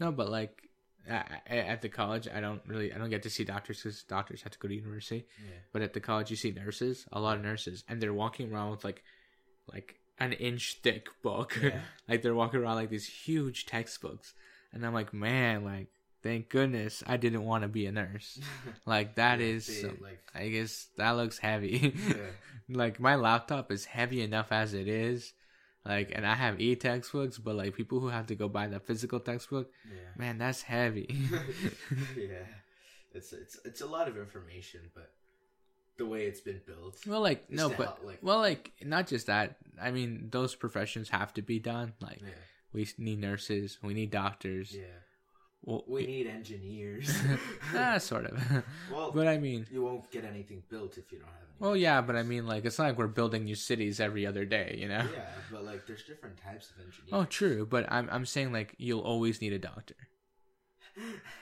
[0.00, 0.68] No, but like
[1.08, 4.42] at, at the college, I don't really, I don't get to see doctors because doctors
[4.42, 5.26] have to go to university.
[5.38, 5.56] Yeah.
[5.72, 8.70] But at the college, you see nurses, a lot of nurses, and they're walking around
[8.70, 9.02] with like,
[9.72, 11.58] like an inch thick book.
[11.62, 11.80] Yeah.
[12.08, 14.34] like they're walking around like these huge textbooks,
[14.72, 15.88] and I'm like, man, like,
[16.22, 18.38] thank goodness I didn't want to be a nurse.
[18.86, 21.94] like that Yeah, is, they, like I guess that looks heavy.
[22.08, 22.14] yeah.
[22.68, 25.32] like my laptop is heavy enough as it is.
[25.84, 28.78] Like, and I have e textbooks, but like people who have to go buy the
[28.78, 30.10] physical textbook, yeah.
[30.16, 31.08] man, that's heavy.
[32.16, 32.46] yeah,
[33.12, 35.10] it's it's it's a lot of information, but
[35.98, 36.98] the way it's been built.
[37.06, 39.56] well, like no, but help, like well, like not just that.
[39.80, 41.94] I mean, those professions have to be done.
[42.00, 42.22] Like
[42.72, 44.72] we need nurses, we need doctors.
[44.76, 44.84] yeah.
[45.64, 47.14] Well, We need engineers.
[47.74, 48.64] ah, sort of.
[48.92, 51.56] well, but I mean, you won't get anything built if you don't have any.
[51.60, 54.44] well, yeah, but I mean, like it's not like we're building new cities every other
[54.44, 55.06] day, you know.
[55.14, 57.10] yeah, but like there's different types of engineers.
[57.12, 59.94] Oh, true, but I'm I'm saying like you'll always need a doctor.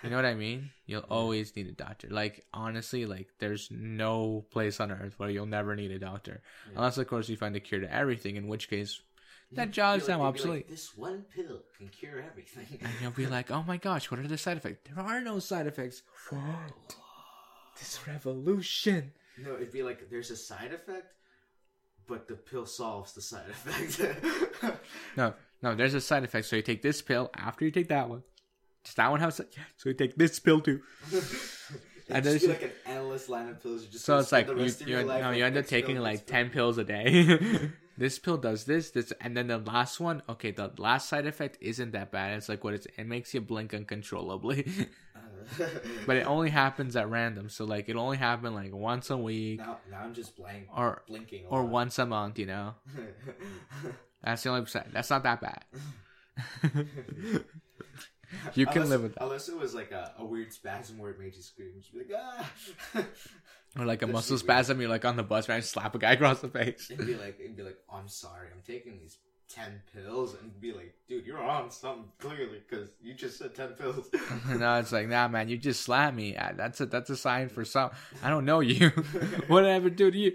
[0.04, 0.70] You know what I mean?
[0.86, 1.16] You'll Yeah.
[1.16, 2.08] always need a doctor.
[2.08, 6.74] Like honestly, like there's no place on earth where you'll never need a doctor, Yeah.
[6.76, 8.36] unless of course you find a cure to everything.
[8.36, 9.00] In which case,
[9.52, 10.68] that You'd job's be now you'd be obsolete.
[10.68, 12.66] this one pill can cure everything.
[12.80, 14.88] and you'll be like, "Oh my gosh, what are the side effects?
[14.88, 16.02] There are no side effects.
[16.30, 16.94] What?
[17.78, 21.12] This revolution." no, it'd be like there's a side effect,
[22.06, 24.00] but the pill solves the side effect.
[25.16, 26.46] No, no, there's a side effect.
[26.46, 28.22] So you take this pill after you take that one.
[28.84, 29.30] Does that one have?
[29.40, 29.46] a-
[29.76, 30.80] So you take this pill too.
[32.08, 33.86] and then it's like an endless line of pills.
[34.00, 37.70] So it's like you you, no, you end up taking like ten pills a day.
[37.96, 40.22] this pill does this, this, and then the last one.
[40.28, 42.36] Okay, the last side effect isn't that bad.
[42.36, 42.86] It's like what it's.
[42.96, 44.66] It makes you blink uncontrollably,
[46.06, 47.48] but it only happens at random.
[47.48, 51.02] So like it only happened like once a week now, now I'm just blank or
[51.06, 51.44] blinking.
[51.48, 51.70] or lot.
[51.70, 52.38] once a month.
[52.38, 52.74] You know,
[54.22, 54.88] that's the only side.
[54.92, 55.64] That's not that bad.
[58.54, 59.22] you can unless, live with that.
[59.24, 62.10] Unless it was like a, a weird spasm where it made you scream, be like
[62.16, 63.04] ah,
[63.78, 64.40] Or like a That's muscle weird.
[64.40, 64.80] spasm.
[64.80, 65.62] You're like on the bus, right?
[65.64, 66.90] Slap a guy across the face.
[66.90, 69.18] and be like, and be like, oh, I'm sorry, I'm taking these
[69.48, 73.68] ten pills, and be like, dude, you're on something clearly because you just said ten
[73.70, 74.08] pills.
[74.48, 76.36] no, it's like, nah, man, you just slapped me.
[76.56, 77.90] That's a that's a sign for some.
[78.22, 78.90] I don't know you.
[79.48, 80.32] what did I ever do to you?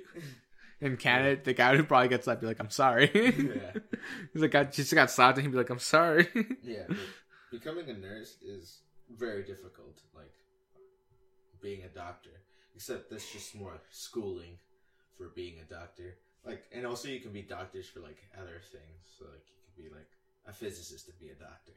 [0.81, 3.09] In Canada, the guy who probably gets slapped be like, I'm sorry.
[3.13, 3.79] yeah,
[4.33, 6.27] He's like, I just got slapped, and he'd be like, I'm sorry.
[6.63, 6.83] yeah.
[7.59, 10.01] Becoming a nurse is very difficult.
[10.13, 10.33] Like
[11.61, 12.31] being a doctor,
[12.75, 14.57] except that's just more schooling
[15.17, 16.17] for being a doctor.
[16.45, 19.03] Like, and also you can be doctors for like other things.
[19.17, 20.09] So like you can be like
[20.47, 21.71] a physicist to be a doctor.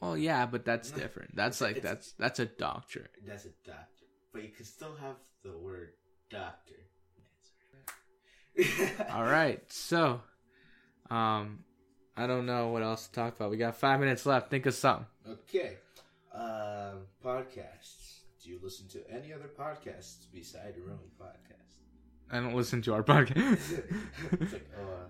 [0.00, 1.36] well, yeah, but that's different.
[1.36, 3.12] That's like It's- that's that's a doctorate.
[3.24, 5.90] That's a doctor, but you can still have the word
[6.30, 6.80] doctor.
[9.14, 10.20] All right, so,
[11.10, 11.64] um,
[12.16, 13.50] I don't know what else to talk about.
[13.50, 14.50] We got five minutes left.
[14.50, 15.06] Think of something.
[15.28, 15.78] Okay.
[16.34, 18.20] Um, podcasts.
[18.42, 21.38] Do you listen to any other podcasts beside your own podcast?
[22.30, 23.82] I don't listen to our podcast.
[24.32, 25.06] it's like, uh,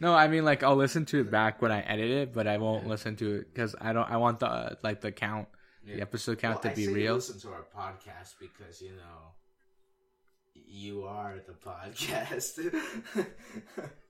[0.00, 2.58] No, I mean like I'll listen to it back when I edit it, but I
[2.58, 4.08] won't listen to it because I don't.
[4.08, 5.48] I want the uh, like the count,
[5.84, 7.14] the episode count Well, I to be say you real.
[7.14, 9.32] Listen to our podcast because you know
[10.66, 12.74] you are the podcast.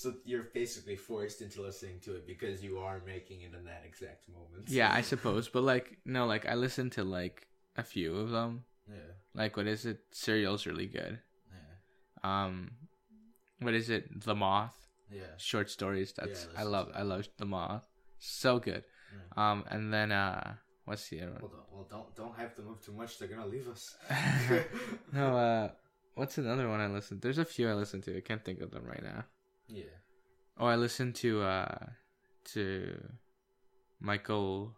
[0.00, 3.82] so you're basically forced into listening to it because you are making it in that
[3.84, 4.66] exact moment.
[4.66, 8.64] Yeah, I suppose, but like no, like I listen to like a few of them.
[8.88, 9.12] Yeah.
[9.34, 9.98] Like what is it?
[10.10, 11.18] Serial's really good.
[11.52, 12.44] Yeah.
[12.44, 12.70] Um,
[13.60, 14.24] what is it?
[14.24, 15.36] The Moth Yeah.
[15.36, 16.14] short stories.
[16.16, 16.88] That's Yeah, I love.
[16.94, 17.84] I love The Moth.
[18.18, 18.84] So good.
[19.36, 20.54] Um, and then uh,
[20.86, 21.42] what's the other one?
[21.42, 23.18] Well, don't, well, don't don't hype them up too much.
[23.18, 23.98] They're gonna leave us.
[25.12, 25.68] no, uh,
[26.14, 27.20] what's another one I listened?
[27.20, 28.16] There's a few I listen to.
[28.16, 29.24] I can't think of them right now.
[29.70, 29.84] Yeah.
[30.58, 31.86] Oh, I listened to uh
[32.52, 33.00] to
[34.00, 34.74] Michael.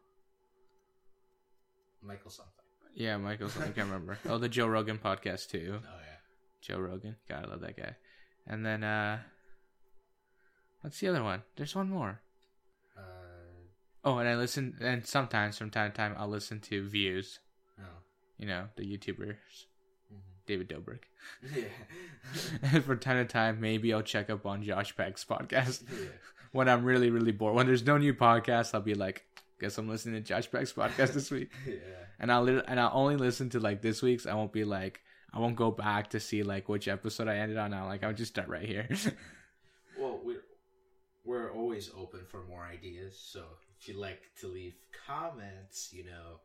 [2.03, 2.53] Michael something.
[2.95, 3.49] Yeah, Michael.
[3.61, 4.19] I can't remember.
[4.29, 5.81] Oh, the Joe Rogan podcast too.
[5.85, 6.19] Oh yeah.
[6.61, 7.17] Joe Rogan.
[7.29, 7.97] God, I love that guy.
[8.47, 9.19] And then uh,
[10.81, 11.43] what's the other one?
[11.57, 12.21] There's one more.
[12.97, 13.01] Uh.
[14.05, 14.77] Oh, and I listen.
[14.81, 17.41] And sometimes, from time to time, I'll listen to Views.
[17.81, 18.03] Oh.
[18.39, 19.67] You know, the YouTubers.
[20.47, 21.05] David Dobrik.
[21.55, 21.65] Yeah.
[22.73, 26.09] and from time to time, maybe I'll check up on Josh Peck's podcast yeah.
[26.53, 27.55] when I'm really, really bored.
[27.55, 29.25] When there's no new podcast, I'll be like,
[29.61, 31.51] guess I'm listening to Josh Peck's podcast this week.
[31.67, 31.75] Yeah.
[32.19, 34.27] and I'll li- and I'll only listen to like this week's.
[34.27, 35.01] I won't be like
[35.33, 37.71] I won't go back to see like which episode I ended on.
[37.71, 38.89] Now, like I'll just start right here.
[39.99, 40.43] Well, we're
[41.25, 43.17] we're always open for more ideas.
[43.23, 43.45] So
[43.79, 44.75] if you'd like to leave
[45.07, 46.41] comments, you know,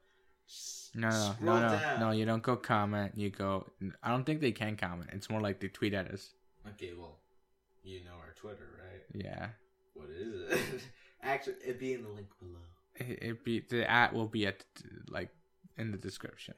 [0.96, 2.00] no, no, scroll no, no, down.
[2.00, 2.12] no.
[2.12, 3.14] You don't go comment.
[3.16, 3.66] You go.
[4.04, 5.10] I don't think they can comment.
[5.14, 6.32] It's more like they tweet at us.
[6.70, 7.18] Okay, well,
[7.84, 9.02] you know our Twitter, right?
[9.26, 9.48] Yeah.
[9.94, 10.82] What is it?
[11.24, 12.60] Actually, it'd be in the link below.
[12.96, 14.64] It, it be the at will be at
[15.10, 15.30] like
[15.78, 16.56] in the description.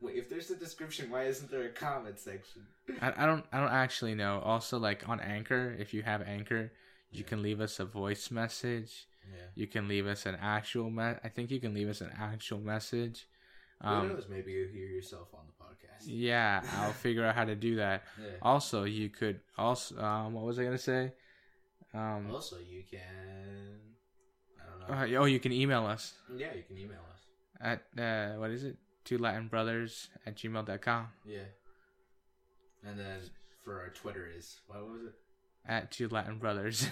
[0.00, 2.62] Wait, if there's a description, why isn't there a comment section?
[3.02, 4.40] I, I don't I don't actually know.
[4.44, 6.72] Also, like on Anchor, if you have Anchor,
[7.10, 7.26] you Yeah.
[7.28, 9.06] can leave us a voice message.
[9.32, 9.42] Yeah.
[9.54, 12.58] You can leave us an actual me- I think you can leave us an actual
[12.58, 13.26] message.
[13.82, 14.26] Who Um, knows?
[14.28, 16.04] Maybe you hear yourself on the podcast.
[16.06, 18.04] yeah, I'll figure out how to do that.
[18.20, 18.30] Yeah.
[18.42, 21.12] Also, you could also um what was I gonna say?
[21.94, 23.80] Um Also, you can.
[24.60, 24.62] I
[24.94, 25.18] don't know.
[25.18, 27.20] uh, oh you can email us yeah, you can email us.
[27.60, 28.76] at uh what is it?
[29.04, 31.08] Two Latin Brothers at gmail.com.
[31.24, 31.48] Yeah.
[32.84, 33.20] And then
[33.64, 35.14] for our Twitter is what was it?
[35.66, 36.86] At two Latin Brothers.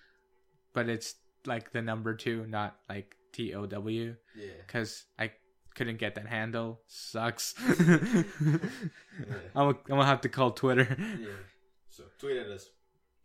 [0.72, 1.14] but it's
[1.46, 4.16] like the number two, not like T O W.
[4.36, 4.46] Yeah.
[4.66, 5.32] because I
[5.74, 6.80] couldn't get that handle.
[6.86, 7.54] Sucks.
[9.18, 9.34] Yeah.
[9.54, 10.94] I'm, I'm gonna have to call Twitter.
[10.98, 11.28] Yeah.
[11.88, 12.68] So tweet at us,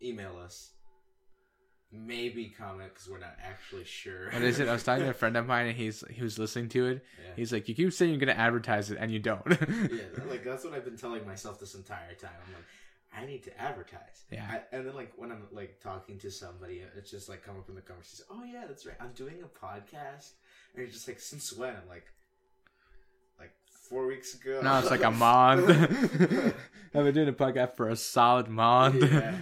[0.02, 0.70] email us,
[1.92, 4.30] maybe comment because we're not actually sure.
[4.32, 4.68] What is it?
[4.68, 7.04] I was talking to a friend of mine, and he's he was listening to it.
[7.22, 7.32] Yeah.
[7.36, 10.64] He's like, "You keep saying you're gonna advertise it, and you don't." yeah, like that's
[10.64, 12.30] what I've been telling myself this entire time.
[12.46, 12.64] I'm like,
[13.16, 14.24] I need to advertise.
[14.30, 14.46] Yeah.
[14.50, 17.74] I, and then like when I'm like talking to somebody, it's just like coming from
[17.74, 18.24] the conversation.
[18.30, 18.96] Oh yeah, that's right.
[19.00, 20.30] I'm doing a podcast,
[20.74, 21.70] and you're just like since when?
[21.70, 22.06] I'm like,
[23.38, 24.60] like four weeks ago.
[24.62, 25.68] no, it's like a month.
[26.94, 29.02] I've been doing a podcast for a solid month.
[29.10, 29.34] Yeah.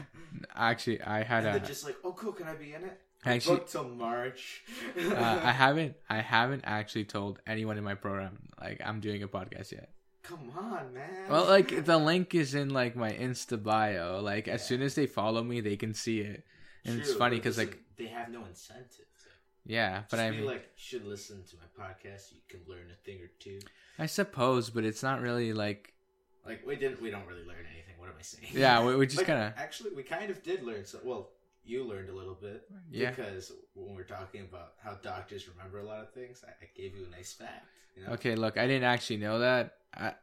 [0.54, 1.66] Actually, I had and a.
[1.66, 3.00] just like, oh cool, can I be in it?
[3.24, 4.62] Actually, Booked till March.
[4.98, 5.94] uh, I haven't.
[6.08, 9.90] I haven't actually told anyone in my program like I'm doing a podcast yet.
[10.30, 11.28] Come on, man.
[11.28, 14.20] Well, like the link is in like my Insta bio.
[14.22, 16.44] Like as soon as they follow me, they can see it.
[16.84, 19.06] And it's funny because like- they have no incentive.
[19.66, 22.32] Yeah, but I mean, like, should listen to my podcast.
[22.32, 23.58] You can learn a thing or two.
[23.98, 25.92] I suppose, but it's not really like.
[26.46, 27.94] Like we didn't, we don't really learn anything.
[27.98, 28.52] What am I saying?
[28.54, 29.52] Yeah, we, we just Like, kind of.
[29.58, 30.86] actually we kind of did learn.
[30.86, 31.28] So well,
[31.64, 33.10] you learned a little bit Yeah.
[33.10, 36.96] because when we're talking about how doctors remember a lot of things, I, I gave
[36.96, 37.66] you a nice fact.
[37.96, 38.12] You know?
[38.14, 39.74] Okay, look, I didn't actually know that.
[39.94, 40.14] I,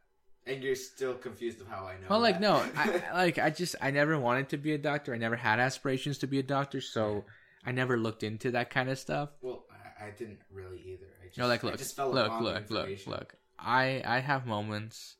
[0.46, 2.06] And you're still confused of how I know.
[2.10, 2.40] well, like that.
[2.40, 5.14] no, I like I just I never wanted to be a doctor.
[5.14, 7.24] I never had aspirations to be a doctor, so
[7.64, 9.30] I never looked into that kind of stuff.
[9.42, 9.64] well,
[10.00, 11.06] I, I didn't really either.
[11.22, 13.34] I just, No, like look, look, look, look, look.
[13.58, 15.16] I I have moments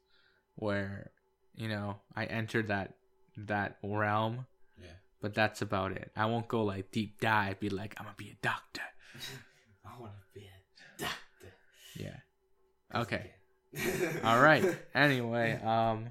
[0.56, 1.10] where
[1.54, 2.94] you know I enter that
[3.36, 4.46] that realm,
[4.80, 4.86] Yeah.
[5.20, 6.10] but that's about it.
[6.16, 7.60] I won't go like deep dive.
[7.60, 8.82] Be like I'm gonna be a doctor.
[9.84, 11.52] I want to be a doctor.
[11.96, 12.16] Yeah.
[12.94, 13.30] Okay.
[14.24, 14.64] All right.
[14.94, 16.06] Anyway, um,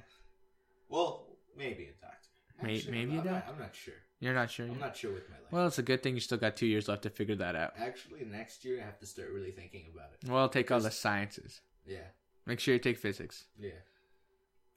[0.90, 1.26] Well,
[1.58, 2.30] maybe a doctor.
[2.62, 3.52] May- maybe a I'm not- doctor?
[3.54, 3.94] I'm not sure.
[4.20, 4.66] you're not sure.
[4.66, 4.80] I'm yet?
[4.82, 5.52] not sure with my life.
[5.52, 7.74] Well, it's a good thing you still got two years left to figure that out.
[7.78, 10.30] Actually, next year I have to start really thinking about it.
[10.30, 11.62] Well, take all the sciences.
[11.86, 12.00] Yeah,
[12.46, 13.46] Make sure you take physics.
[13.60, 13.72] yeah.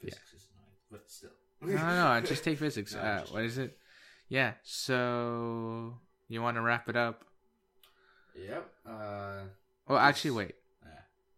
[0.00, 1.30] Physics is annoying, but still.
[1.60, 2.94] No, no, no just take physics.
[2.94, 3.76] No, uh, just- what is it?
[4.28, 4.52] Yeah.
[4.62, 5.98] So
[6.28, 7.24] you want to wrap it up?
[8.34, 8.70] Yep.
[8.86, 9.42] Uh.
[9.88, 10.54] Well, actually, wait.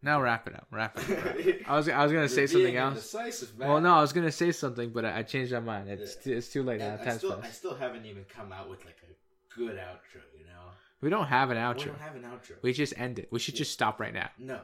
[0.02, 0.12] Yeah.
[0.14, 0.66] No, wrap it up.
[0.70, 1.68] Wrap it up.
[1.70, 3.14] I was I was gonna say something else.
[3.58, 5.88] Well, no, I was gonna say something, but I, I changed my mind.
[5.88, 6.36] It's Yeah.
[6.36, 6.98] it's two late now.
[7.04, 10.20] I still, I still haven't even come out with like a good outro.
[10.38, 10.70] You know.
[11.00, 11.78] We don't have an outro.
[11.78, 12.62] We don't have an outro.
[12.62, 13.28] We just end it.
[13.30, 14.30] We should just stop right now.
[14.38, 14.60] No,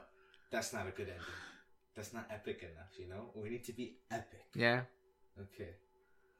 [0.51, 1.22] that's not a good ending.
[1.95, 2.99] That's not epic enough.
[2.99, 3.30] You know.
[3.34, 4.45] We need to be epic.
[4.55, 4.82] Yeah.
[5.41, 5.70] Okay.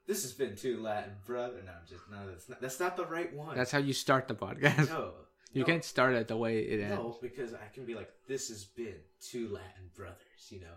[0.07, 1.63] This has been too Latin brother.
[1.65, 2.31] No, I'm just no.
[2.31, 2.61] That's not.
[2.61, 3.57] That's not the right one.
[3.57, 4.89] That's how you start the podcast.
[4.89, 5.13] no.
[5.53, 6.97] You no, can't start it the way it ends.
[6.97, 10.19] No, because I can be like, this has been two Latin brothers,
[10.51, 10.77] you know,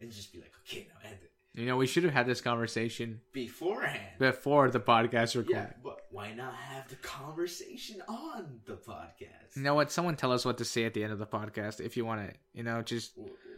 [0.00, 1.30] and just be like, okay, now end it
[1.60, 4.18] You know, we should have had this conversation beforehand.
[4.18, 5.50] before the podcast recorded.
[5.52, 9.54] yeah, but why not have the conversation on the podcast?
[9.56, 9.90] You know what?
[9.92, 12.28] Someone tell us what to say at the end of the podcast if you want
[12.28, 12.34] to.
[12.52, 13.12] You know, just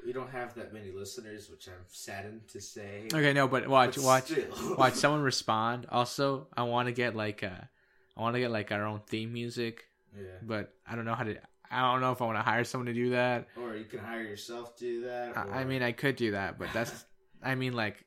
[0.07, 3.09] We don't have that many listeners, which I'm saddened to say.
[3.13, 3.33] okay.
[3.33, 4.33] No, but watch, But watch,
[4.79, 4.95] watch.
[4.95, 5.87] Someone respond.
[5.91, 7.71] Also, I want to get like a,
[8.17, 9.85] I want to get like our own theme music,
[10.17, 10.25] Yeah.
[10.43, 11.37] but I don't know how to.
[11.71, 13.49] I don't know if I want to hire someone to do that.
[13.57, 15.37] Or you can hire yourself to do that.
[15.39, 17.05] I, I mean, I could do that, but that's.
[17.43, 18.05] I mean, like,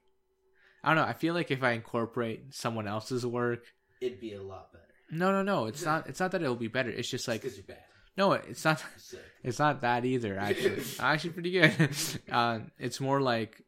[0.83, 1.09] I don't know.
[1.09, 3.63] I feel like if I incorporate someone else's work,
[4.01, 4.83] it'd be a lot better.
[5.11, 5.65] no, no, no.
[5.65, 6.07] It's not.
[6.07, 6.89] It's not that it'll be better.
[6.91, 7.83] It's just like because you're bad.
[8.17, 8.33] no.
[8.33, 8.83] It's not.
[9.43, 10.37] It's not that either.
[10.39, 11.89] Actually, actually, pretty good.
[12.31, 13.61] uh, it's more like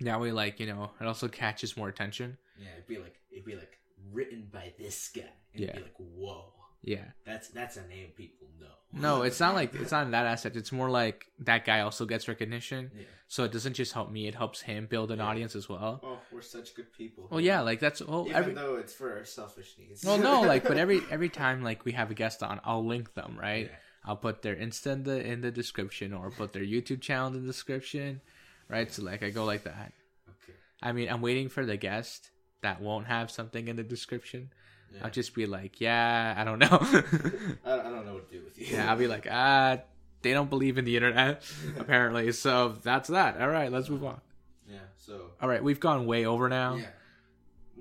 [0.00, 0.32] that way.
[0.32, 2.36] Like you know, it also catches more attention.
[2.58, 3.78] Yeah, it'd be like it'd be like
[4.12, 5.22] written by this guy.
[5.54, 5.68] Yeah.
[5.68, 6.52] It'd be like, whoa.
[6.82, 7.04] Yeah.
[7.24, 8.66] That's that's a name people know.
[8.92, 10.56] No, it's not like it's not in that aspect.
[10.56, 12.90] It's more like that guy also gets recognition.
[12.94, 13.04] Yeah.
[13.28, 15.26] So it doesn't just help me; it helps him build an Yeah.
[15.26, 16.00] audience as well.
[16.02, 17.28] Oh, we're such good people.
[17.30, 20.04] Well, yeah, like that's well, Even every though it's for our selfish needs.
[20.04, 23.14] well, no, like but every every time like we have a guest on, I'll link
[23.14, 23.66] them right.
[23.70, 23.76] Yeah.
[24.04, 27.34] I'll put their Insta in the in the description or put their YouTube channel in
[27.34, 28.20] the description,
[28.68, 28.92] right?
[28.92, 29.92] So like I go like that.
[30.28, 30.58] Okay.
[30.82, 32.30] I mean, I'm waiting for the guest
[32.62, 34.50] that won't have something in the description.
[34.94, 35.04] Yeah.
[35.04, 36.68] I'll just be like, yeah, I don't know.
[37.64, 38.66] I, I don't know what to do with you.
[38.76, 39.78] yeah, I'll be like, ah,
[40.22, 41.42] they don't believe in the internet
[41.78, 42.30] apparently.
[42.32, 43.40] So that's that.
[43.40, 44.20] All right, let's move on.
[44.68, 44.78] Yeah.
[44.96, 45.30] So.
[45.40, 46.76] All right, we've gone way over now.
[46.76, 46.86] Yeah.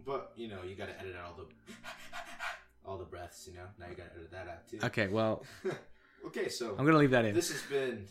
[0.06, 1.74] But you know, you gotta edit out all the
[2.86, 3.48] all the breaths.
[3.48, 4.80] You know, now you gotta edit that out too.
[4.84, 5.44] Okay, well,
[6.26, 7.36] okay, so I'm gonna leave that in.
[7.36, 8.08] this has been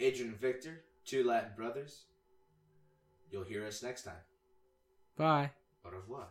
[0.00, 2.04] Adrian and Victor, two Latin brothers.
[3.30, 4.14] You'll hear us next time.
[5.16, 5.50] Bye.
[5.84, 6.26] Au revoir.